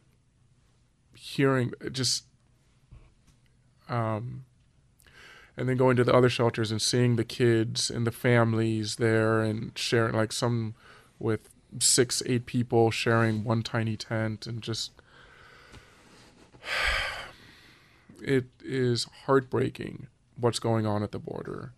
hearing 1.16 1.74
just. 1.92 2.26
Um, 3.90 4.46
and 5.56 5.70
then 5.70 5.78
going 5.78 5.96
to 5.98 6.04
the 6.04 6.14
other 6.14 6.30
shelters 6.30 6.72
and 6.72 6.82
seeing 6.82 7.16
the 7.16 7.24
kids 7.24 7.90
and 7.90 8.08
the 8.08 8.12
families 8.12 8.96
there 8.96 9.42
and 9.42 9.78
sharing 9.78 10.16
like 10.16 10.32
some 10.32 10.74
with 11.20 11.50
six 11.80 12.24
eight 12.26 12.46
people 12.46 12.92
sharing 12.92 13.44
one 13.44 13.64
tiny 13.64 13.96
tent 13.98 14.48
and 14.48 14.62
just 14.62 14.92
it 18.22 18.46
is 18.64 19.08
heartbreaking 19.26 20.08
what's 20.38 20.60
going 20.60 20.86
on 20.86 21.04
at 21.04 21.12
the 21.12 21.20
border 21.20 21.74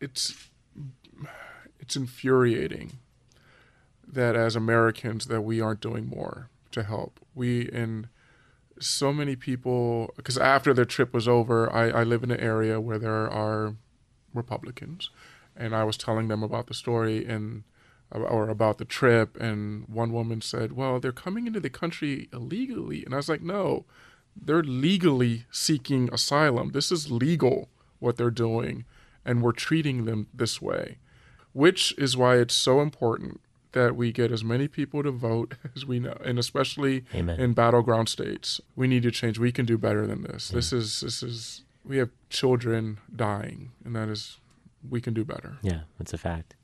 it's 0.00 0.48
it's 1.78 1.96
infuriating 1.96 2.98
that 4.06 4.34
as 4.34 4.56
Americans 4.56 5.26
that 5.26 5.42
we 5.42 5.60
aren't 5.60 5.80
doing 5.80 6.06
more 6.06 6.48
to 6.72 6.82
help. 6.82 7.20
We 7.34 7.68
and 7.70 8.08
so 8.80 9.12
many 9.12 9.34
people 9.34 10.12
because 10.16 10.38
after 10.38 10.72
their 10.72 10.84
trip 10.84 11.12
was 11.12 11.26
over 11.26 11.72
I, 11.72 11.90
I 11.90 12.02
live 12.04 12.22
in 12.22 12.30
an 12.30 12.38
area 12.38 12.80
where 12.80 12.98
there 12.98 13.28
are 13.28 13.74
republicans 14.32 15.10
and 15.56 15.74
i 15.74 15.82
was 15.82 15.96
telling 15.96 16.28
them 16.28 16.44
about 16.44 16.68
the 16.68 16.74
story 16.74 17.26
and 17.26 17.64
or 18.12 18.48
about 18.48 18.78
the 18.78 18.84
trip 18.84 19.36
and 19.40 19.88
one 19.88 20.12
woman 20.12 20.40
said 20.40 20.76
well 20.76 21.00
they're 21.00 21.10
coming 21.10 21.48
into 21.48 21.58
the 21.58 21.68
country 21.68 22.28
illegally 22.32 23.04
and 23.04 23.14
i 23.14 23.16
was 23.16 23.28
like 23.28 23.42
no 23.42 23.84
they're 24.40 24.62
legally 24.62 25.44
seeking 25.50 26.08
asylum. 26.12 26.70
This 26.70 26.92
is 26.92 27.10
legal 27.10 27.68
what 27.98 28.16
they're 28.16 28.30
doing 28.30 28.84
and 29.28 29.42
we're 29.42 29.52
treating 29.52 30.04
them 30.04 30.26
this 30.34 30.60
way 30.60 30.98
which 31.52 31.92
is 31.98 32.16
why 32.16 32.36
it's 32.36 32.54
so 32.54 32.80
important 32.80 33.40
that 33.72 33.96
we 33.96 34.12
get 34.12 34.32
as 34.32 34.44
many 34.44 34.68
people 34.68 35.02
to 35.02 35.10
vote 35.10 35.54
as 35.76 35.84
we 35.84 35.98
know, 35.98 36.16
and 36.24 36.38
especially 36.38 37.04
Amen. 37.14 37.38
in 37.38 37.52
battleground 37.52 38.08
states. 38.08 38.60
We 38.76 38.86
need 38.86 39.02
to 39.02 39.10
change. 39.10 39.38
We 39.38 39.52
can 39.52 39.66
do 39.66 39.76
better 39.76 40.06
than 40.06 40.22
this. 40.22 40.48
This 40.48 40.72
is 40.72 41.00
this 41.00 41.22
is 41.22 41.64
we 41.84 41.98
have 41.98 42.10
children 42.30 42.98
dying, 43.14 43.72
and 43.84 43.94
that 43.96 44.08
is 44.08 44.38
we 44.88 45.00
can 45.00 45.14
do 45.14 45.24
better. 45.24 45.58
Yeah, 45.62 45.80
that's 45.98 46.12
a 46.12 46.18
fact. 46.18 46.54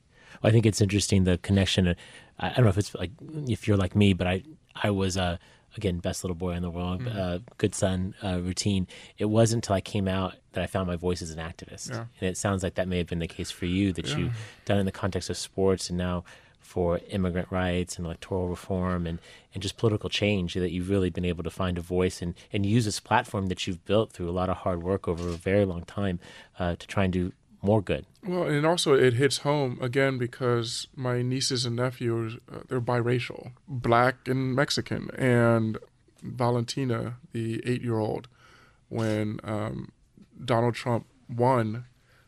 Well, 0.42 0.50
I 0.50 0.52
think 0.52 0.66
it's 0.66 0.80
interesting 0.80 1.24
the 1.24 1.38
connection. 1.38 1.88
uh, 1.88 1.94
I, 2.38 2.50
I 2.50 2.54
don't 2.54 2.64
know 2.64 2.70
if 2.70 2.78
it's 2.78 2.94
like 2.94 3.10
if 3.48 3.66
you're 3.66 3.76
like 3.76 3.94
me, 3.94 4.12
but 4.12 4.26
I 4.26 4.42
I 4.82 4.90
was 4.90 5.16
uh, 5.16 5.36
again 5.76 5.98
best 5.98 6.24
little 6.24 6.34
boy 6.34 6.52
in 6.52 6.62
the 6.62 6.70
world, 6.70 7.06
uh, 7.08 7.38
good 7.58 7.74
son 7.74 8.14
uh, 8.22 8.38
routine. 8.40 8.86
It 9.18 9.26
wasn't 9.26 9.64
until 9.64 9.76
I 9.76 9.80
came 9.80 10.06
out 10.08 10.34
that 10.52 10.62
I 10.62 10.66
found 10.66 10.86
my 10.86 10.96
voice 10.96 11.20
as 11.22 11.30
an 11.30 11.38
activist, 11.38 11.90
Yeah. 11.90 12.04
and 12.20 12.28
it 12.30 12.36
sounds 12.36 12.62
like 12.62 12.74
that 12.76 12.88
may 12.88 12.98
have 12.98 13.08
been 13.08 13.18
the 13.18 13.26
case 13.28 13.50
for 13.50 13.66
you 13.66 13.92
that 13.94 14.16
you've 14.16 14.36
done 14.64 14.78
in 14.78 14.86
the 14.86 14.92
context 14.92 15.30
of 15.30 15.36
sports 15.36 15.88
and 15.90 15.98
now 15.98 16.24
for 16.60 16.98
immigrant 17.10 17.48
rights 17.50 17.96
and 17.98 18.06
electoral 18.06 18.48
reform 18.48 19.06
and, 19.06 19.18
and 19.52 19.62
just 19.62 19.76
political 19.76 20.08
change 20.08 20.54
that 20.54 20.70
you've 20.70 20.88
really 20.88 21.10
been 21.10 21.24
able 21.24 21.44
to 21.44 21.50
find 21.50 21.76
a 21.76 21.80
voice 21.80 22.22
and, 22.22 22.34
and 22.52 22.64
use 22.64 22.84
this 22.86 23.00
platform 23.00 23.46
that 23.46 23.66
you've 23.66 23.84
built 23.84 24.10
through 24.12 24.28
a 24.28 24.32
lot 24.32 24.48
of 24.48 24.56
hard 24.58 24.82
work 24.82 25.06
over 25.06 25.28
a 25.28 25.32
very 25.32 25.64
long 25.66 25.82
time 25.84 26.18
uh, 26.58 26.74
to 26.76 26.86
try 26.86 27.04
and 27.04 27.12
do 27.12 27.32
more 27.64 27.82
good. 27.82 28.04
Well, 28.26 28.44
and 28.44 28.64
also 28.66 28.94
it 28.94 29.14
hits 29.14 29.38
home 29.38 29.78
again 29.80 30.18
because 30.18 30.86
my 30.94 31.22
nieces 31.22 31.64
and 31.66 31.76
nephews 31.76 32.36
uh, 32.52 32.60
they're 32.68 32.80
biracial, 32.80 33.52
black 33.68 34.28
and 34.28 34.54
Mexican, 34.54 35.10
and 35.16 35.78
Valentina, 36.22 37.16
the 37.32 37.60
eight-year-old, 37.66 38.28
when 38.88 39.40
um, 39.44 39.92
Donald 40.44 40.74
Trump 40.74 41.06
won, 41.28 41.84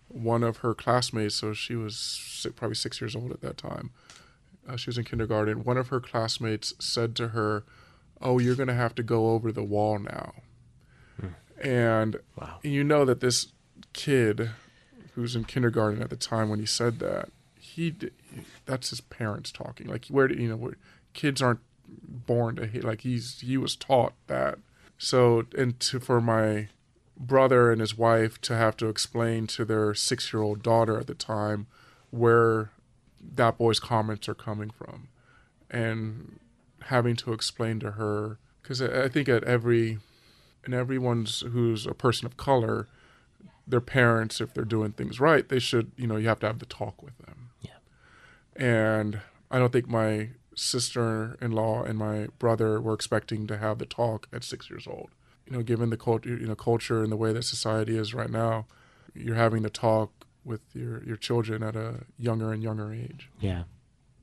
one 0.08 0.42
of 0.42 0.58
her 0.58 0.74
classmates, 0.74 1.34
so 1.34 1.52
she 1.52 1.76
was 1.76 1.96
si- 1.96 2.50
probably 2.50 2.74
six 2.74 3.00
years 3.00 3.14
old 3.16 3.30
at 3.32 3.40
that 3.42 3.56
time. 3.56 3.90
Uh, 4.68 4.76
she 4.76 4.88
was 4.90 4.98
in 4.98 5.04
kindergarten. 5.04 5.64
One 5.64 5.76
of 5.76 5.88
her 5.88 6.00
classmates 6.00 6.74
said 6.78 7.14
to 7.16 7.28
her, 7.28 7.64
"Oh, 8.20 8.38
you're 8.38 8.56
going 8.56 8.68
to 8.68 8.74
have 8.74 8.94
to 8.96 9.02
go 9.02 9.30
over 9.30 9.52
the 9.52 9.62
wall 9.64 9.98
now." 9.98 10.34
And 11.62 12.16
Wow. 12.38 12.58
you 12.62 12.84
know 12.84 13.04
that 13.06 13.20
this 13.20 13.48
kid 13.94 14.50
who 15.16 15.22
was 15.22 15.34
in 15.34 15.44
kindergarten 15.44 16.02
at 16.02 16.10
the 16.10 16.16
time 16.16 16.50
when 16.50 16.60
he 16.60 16.66
said 16.66 17.00
that, 17.00 17.30
he 17.58 17.94
that's 18.66 18.90
his 18.90 19.00
parents 19.00 19.50
talking. 19.50 19.88
Like 19.88 20.06
where 20.06 20.30
you 20.30 20.48
know 20.48 20.56
where 20.56 20.76
kids 21.14 21.42
aren't 21.42 21.60
born 21.88 22.56
to 22.56 22.66
hate 22.66 22.84
like 22.84 23.00
he's 23.00 23.40
he 23.40 23.56
was 23.56 23.74
taught 23.74 24.12
that. 24.28 24.58
So 24.98 25.46
and 25.56 25.80
to 25.80 25.98
for 25.98 26.20
my 26.20 26.68
brother 27.16 27.72
and 27.72 27.80
his 27.80 27.96
wife 27.96 28.40
to 28.42 28.54
have 28.54 28.76
to 28.76 28.88
explain 28.88 29.46
to 29.46 29.64
their 29.64 29.92
6-year-old 29.92 30.62
daughter 30.62 30.98
at 30.98 31.06
the 31.06 31.14
time 31.14 31.66
where 32.10 32.70
that 33.34 33.56
boy's 33.56 33.80
comments 33.80 34.28
are 34.28 34.34
coming 34.34 34.68
from 34.68 35.08
and 35.70 36.38
having 36.82 37.16
to 37.16 37.32
explain 37.32 37.80
to 37.80 37.92
her 37.92 38.38
because 38.62 38.82
I 38.82 39.08
think 39.08 39.30
at 39.30 39.44
every 39.44 39.98
and 40.64 40.74
everyone's 40.74 41.40
who's 41.40 41.86
a 41.86 41.94
person 41.94 42.26
of 42.26 42.36
color, 42.36 42.86
their 43.66 43.80
parents, 43.80 44.40
if 44.40 44.54
they're 44.54 44.64
doing 44.64 44.92
things 44.92 45.18
right, 45.18 45.48
they 45.48 45.58
should, 45.58 45.92
you 45.96 46.06
know, 46.06 46.16
you 46.16 46.28
have 46.28 46.40
to 46.40 46.46
have 46.46 46.60
the 46.60 46.66
talk 46.66 47.02
with 47.02 47.18
them. 47.18 47.50
Yeah. 47.62 47.78
And 48.54 49.20
I 49.50 49.58
don't 49.58 49.72
think 49.72 49.88
my 49.88 50.30
sister-in-law 50.54 51.84
and 51.84 51.98
my 51.98 52.28
brother 52.38 52.80
were 52.80 52.94
expecting 52.94 53.46
to 53.46 53.58
have 53.58 53.78
the 53.78 53.86
talk 53.86 54.28
at 54.32 54.44
six 54.44 54.70
years 54.70 54.86
old. 54.86 55.10
You 55.46 55.56
know, 55.56 55.62
given 55.62 55.90
the 55.90 55.96
culture, 55.96 56.30
you 56.30 56.46
know, 56.46 56.54
culture 56.54 57.02
and 57.02 57.12
the 57.12 57.16
way 57.16 57.32
that 57.32 57.42
society 57.42 57.96
is 57.96 58.14
right 58.14 58.30
now, 58.30 58.66
you're 59.14 59.36
having 59.36 59.62
the 59.62 59.70
talk 59.70 60.10
with 60.44 60.60
your 60.74 61.02
your 61.04 61.16
children 61.16 61.62
at 61.62 61.76
a 61.76 62.04
younger 62.18 62.52
and 62.52 62.62
younger 62.62 62.92
age. 62.92 63.28
Yeah. 63.40 63.64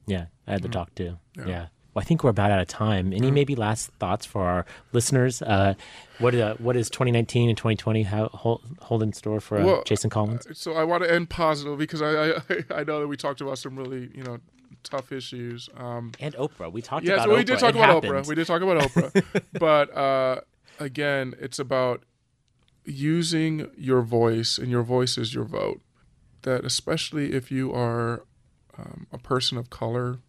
Yeah. 0.05 0.25
I 0.47 0.51
had 0.51 0.63
to 0.63 0.69
mm. 0.69 0.73
talk 0.73 0.95
too. 0.95 1.17
Yeah. 1.37 1.45
Yeah. 1.47 1.65
Well, 1.93 2.01
I 2.01 2.05
think 2.05 2.23
we're 2.23 2.31
about 2.31 2.49
out 2.51 2.59
of 2.59 2.67
time. 2.67 3.13
Any 3.13 3.29
maybe 3.31 3.55
last 3.55 3.91
thoughts 3.99 4.25
for 4.25 4.43
our 4.45 4.65
listeners? 4.93 5.41
Uh, 5.41 5.75
what 6.19 6.33
uh, 6.33 6.55
what 6.55 6.75
is 6.75 6.89
2019 6.89 7.49
and 7.49 7.57
2020 7.57 8.03
how, 8.03 8.29
hold, 8.29 8.61
hold 8.81 9.03
in 9.03 9.13
store 9.13 9.39
for 9.39 9.59
uh, 9.59 9.65
Well, 9.65 9.83
Jason 9.85 10.09
Collins? 10.09 10.47
So 10.53 10.73
I 10.73 10.83
want 10.83 11.03
to 11.03 11.11
end 11.13 11.29
positive 11.29 11.77
because 11.77 12.01
I, 12.01 12.31
I 12.31 12.33
I 12.79 12.83
know 12.83 12.99
that 13.01 13.07
we 13.07 13.15
talked 13.17 13.41
about 13.41 13.57
some 13.59 13.75
really 13.75 14.09
you 14.15 14.23
know 14.23 14.37
tough 14.83 15.11
issues. 15.11 15.69
Um, 15.77 16.11
And 16.19 16.33
Oprah. 16.35 16.71
We 16.71 16.81
talked 16.81 17.05
yeah, 17.05 17.13
about 17.13 17.25
so 17.25 17.35
we 17.35 17.41
Oprah. 17.43 17.45
did 17.45 17.59
talk 17.59 17.69
It 17.69 17.77
about 17.77 17.89
happened. 18.03 18.13
Oprah. 18.13 18.27
We 18.27 18.35
did 18.35 18.47
talk 18.47 18.61
about 18.61 18.77
Oprah. 18.81 19.43
but 19.59 19.95
uh, 19.95 20.41
again, 20.79 21.35
it's 21.39 21.59
about 21.59 22.03
using 22.85 23.69
your 23.77 24.01
voice, 24.01 24.57
and 24.57 24.69
your 24.69 24.83
voice 24.83 25.17
is 25.17 25.33
your 25.33 25.45
vote. 25.45 25.81
That 26.41 26.65
especially 26.65 27.33
if 27.33 27.51
you 27.51 27.71
are 27.73 28.25
um, 28.77 29.07
a 29.13 29.17
person 29.17 29.57
of 29.57 29.69
color, 29.69 30.19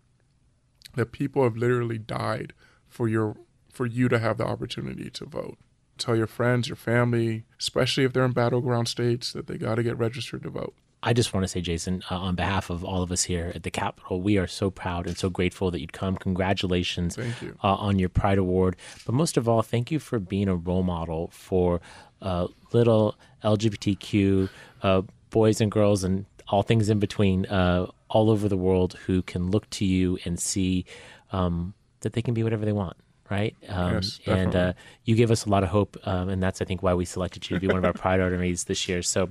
that 0.97 1.13
people 1.13 1.43
have 1.45 1.57
literally 1.57 1.99
died 1.99 2.53
for 2.89 3.09
your 3.09 3.37
for 3.73 3.87
you 3.87 4.09
to 4.09 4.19
have 4.19 4.39
the 4.39 4.47
opportunity 4.47 5.11
to 5.11 5.25
vote. 5.25 5.59
Tell 5.99 6.17
your 6.17 6.27
friends, 6.29 6.69
your 6.69 6.77
family, 6.77 7.45
especially 7.59 8.05
if 8.05 8.13
they're 8.13 8.25
in 8.25 8.33
battleground 8.33 8.89
states, 8.89 9.33
that 9.33 9.47
they 9.47 9.59
got 9.59 9.77
to 9.77 9.83
get 9.83 9.99
registered 9.99 10.43
to 10.45 10.51
vote. 10.51 10.75
I 11.07 11.13
just 11.13 11.35
want 11.35 11.45
to 11.45 11.49
say, 11.49 11.61
Jason, 11.61 12.03
uh, 12.11 12.17
on 12.17 12.35
behalf 12.35 12.71
of 12.71 12.83
all 12.83 13.03
of 13.03 13.13
us 13.13 13.25
here 13.25 13.53
at 13.55 13.63
the 13.63 13.71
Capitol, 13.71 14.23
we 14.23 14.39
are 14.39 14.47
so 14.47 14.71
proud 14.71 15.07
and 15.07 15.19
so 15.19 15.29
grateful 15.29 15.71
that 15.71 15.81
you'd 15.81 15.93
come. 15.93 16.17
Congratulations 16.17 17.17
Thank 17.17 17.43
you. 17.43 17.57
Uh, 17.63 17.75
on 17.75 17.99
your 17.99 18.09
Pride 18.09 18.39
Award. 18.39 18.77
But 19.05 19.15
most 19.15 19.37
of 19.37 19.47
all, 19.47 19.61
thank 19.61 19.91
you 19.91 19.99
for 19.99 20.19
being 20.19 20.49
a 20.49 20.57
role 20.57 20.83
model 20.83 21.29
for 21.33 21.83
uh, 22.23 22.49
little 22.73 23.17
LGBTQ 23.45 24.49
uh, 24.83 25.03
boys 25.29 25.61
and 25.61 25.71
girls 25.71 26.05
and 26.05 26.25
all 26.49 26.63
things 26.63 26.89
in 26.89 26.99
between 26.99 27.45
uh, 27.47 27.87
all 28.15 28.31
over 28.31 28.49
the 28.49 28.57
world 28.57 28.95
who 29.07 29.21
can 29.23 29.51
look 29.51 29.69
to 29.71 29.85
you 29.85 30.19
and 30.25 30.39
see 30.41 30.85
um, 31.33 31.75
that 32.01 32.13
they 32.15 32.23
can 32.23 32.33
be 32.33 32.43
whatever 32.43 32.65
they 32.65 32.73
want. 32.73 32.97
Right, 33.31 33.57
um, 33.71 33.95
Yes, 33.95 34.21
and 34.27 34.53
definitely. 34.53 34.61
uh, 34.61 34.73
you 35.05 35.15
give 35.15 35.31
us 35.31 35.47
a 35.47 35.49
lot 35.49 35.63
of 35.63 35.71
hope, 35.71 35.97
um, 36.05 36.29
and 36.29 36.43
that's 36.43 36.61
I 36.61 36.67
think 36.67 36.83
why 36.83 36.93
we 36.93 37.07
selected 37.07 37.49
you 37.49 37.57
to 37.57 37.61
be 37.61 37.67
one 37.67 37.79
of 37.79 37.85
our 37.87 37.95
Pride 37.95 38.21
honorees 38.21 38.67
this 38.67 38.87
year. 38.87 39.01
So, 39.01 39.31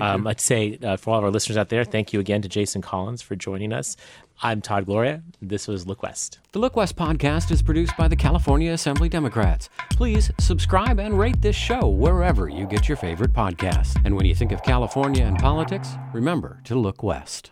um. 0.00 0.28
I'd 0.28 0.40
say 0.40 0.78
uh, 0.80 0.96
for 0.96 1.10
all 1.10 1.18
of 1.18 1.24
our 1.24 1.30
listeners 1.30 1.56
out 1.56 1.68
there, 1.68 1.82
thank 1.84 2.12
you 2.12 2.20
again 2.20 2.40
to 2.42 2.48
Jason 2.48 2.82
Collins 2.82 3.20
for 3.20 3.34
joining 3.34 3.72
us. 3.72 3.96
I'm 4.42 4.60
Todd 4.62 4.86
Gloria. 4.86 5.22
This 5.42 5.66
was 5.66 5.86
Look 5.88 6.02
West. 6.04 6.38
The 6.52 6.60
Look 6.60 6.76
West 6.76 6.94
podcast 6.96 7.50
is 7.50 7.62
produced 7.62 7.96
by 7.96 8.06
the 8.06 8.16
California 8.16 8.72
Assembly 8.72 9.08
Democrats. 9.08 9.68
Please 9.90 10.30
subscribe 10.38 11.00
and 11.00 11.18
rate 11.18 11.42
this 11.42 11.56
show 11.56 11.88
wherever 11.88 12.48
you 12.48 12.64
get 12.66 12.86
your 12.88 12.96
favorite 12.96 13.32
podcast. 13.32 14.00
And 14.04 14.14
when 14.16 14.24
you 14.24 14.36
think 14.36 14.52
of 14.52 14.62
California 14.62 15.24
and 15.24 15.36
politics, 15.38 15.88
remember 16.14 16.60
to 16.64 16.76
look 16.76 17.02
west. 17.02 17.51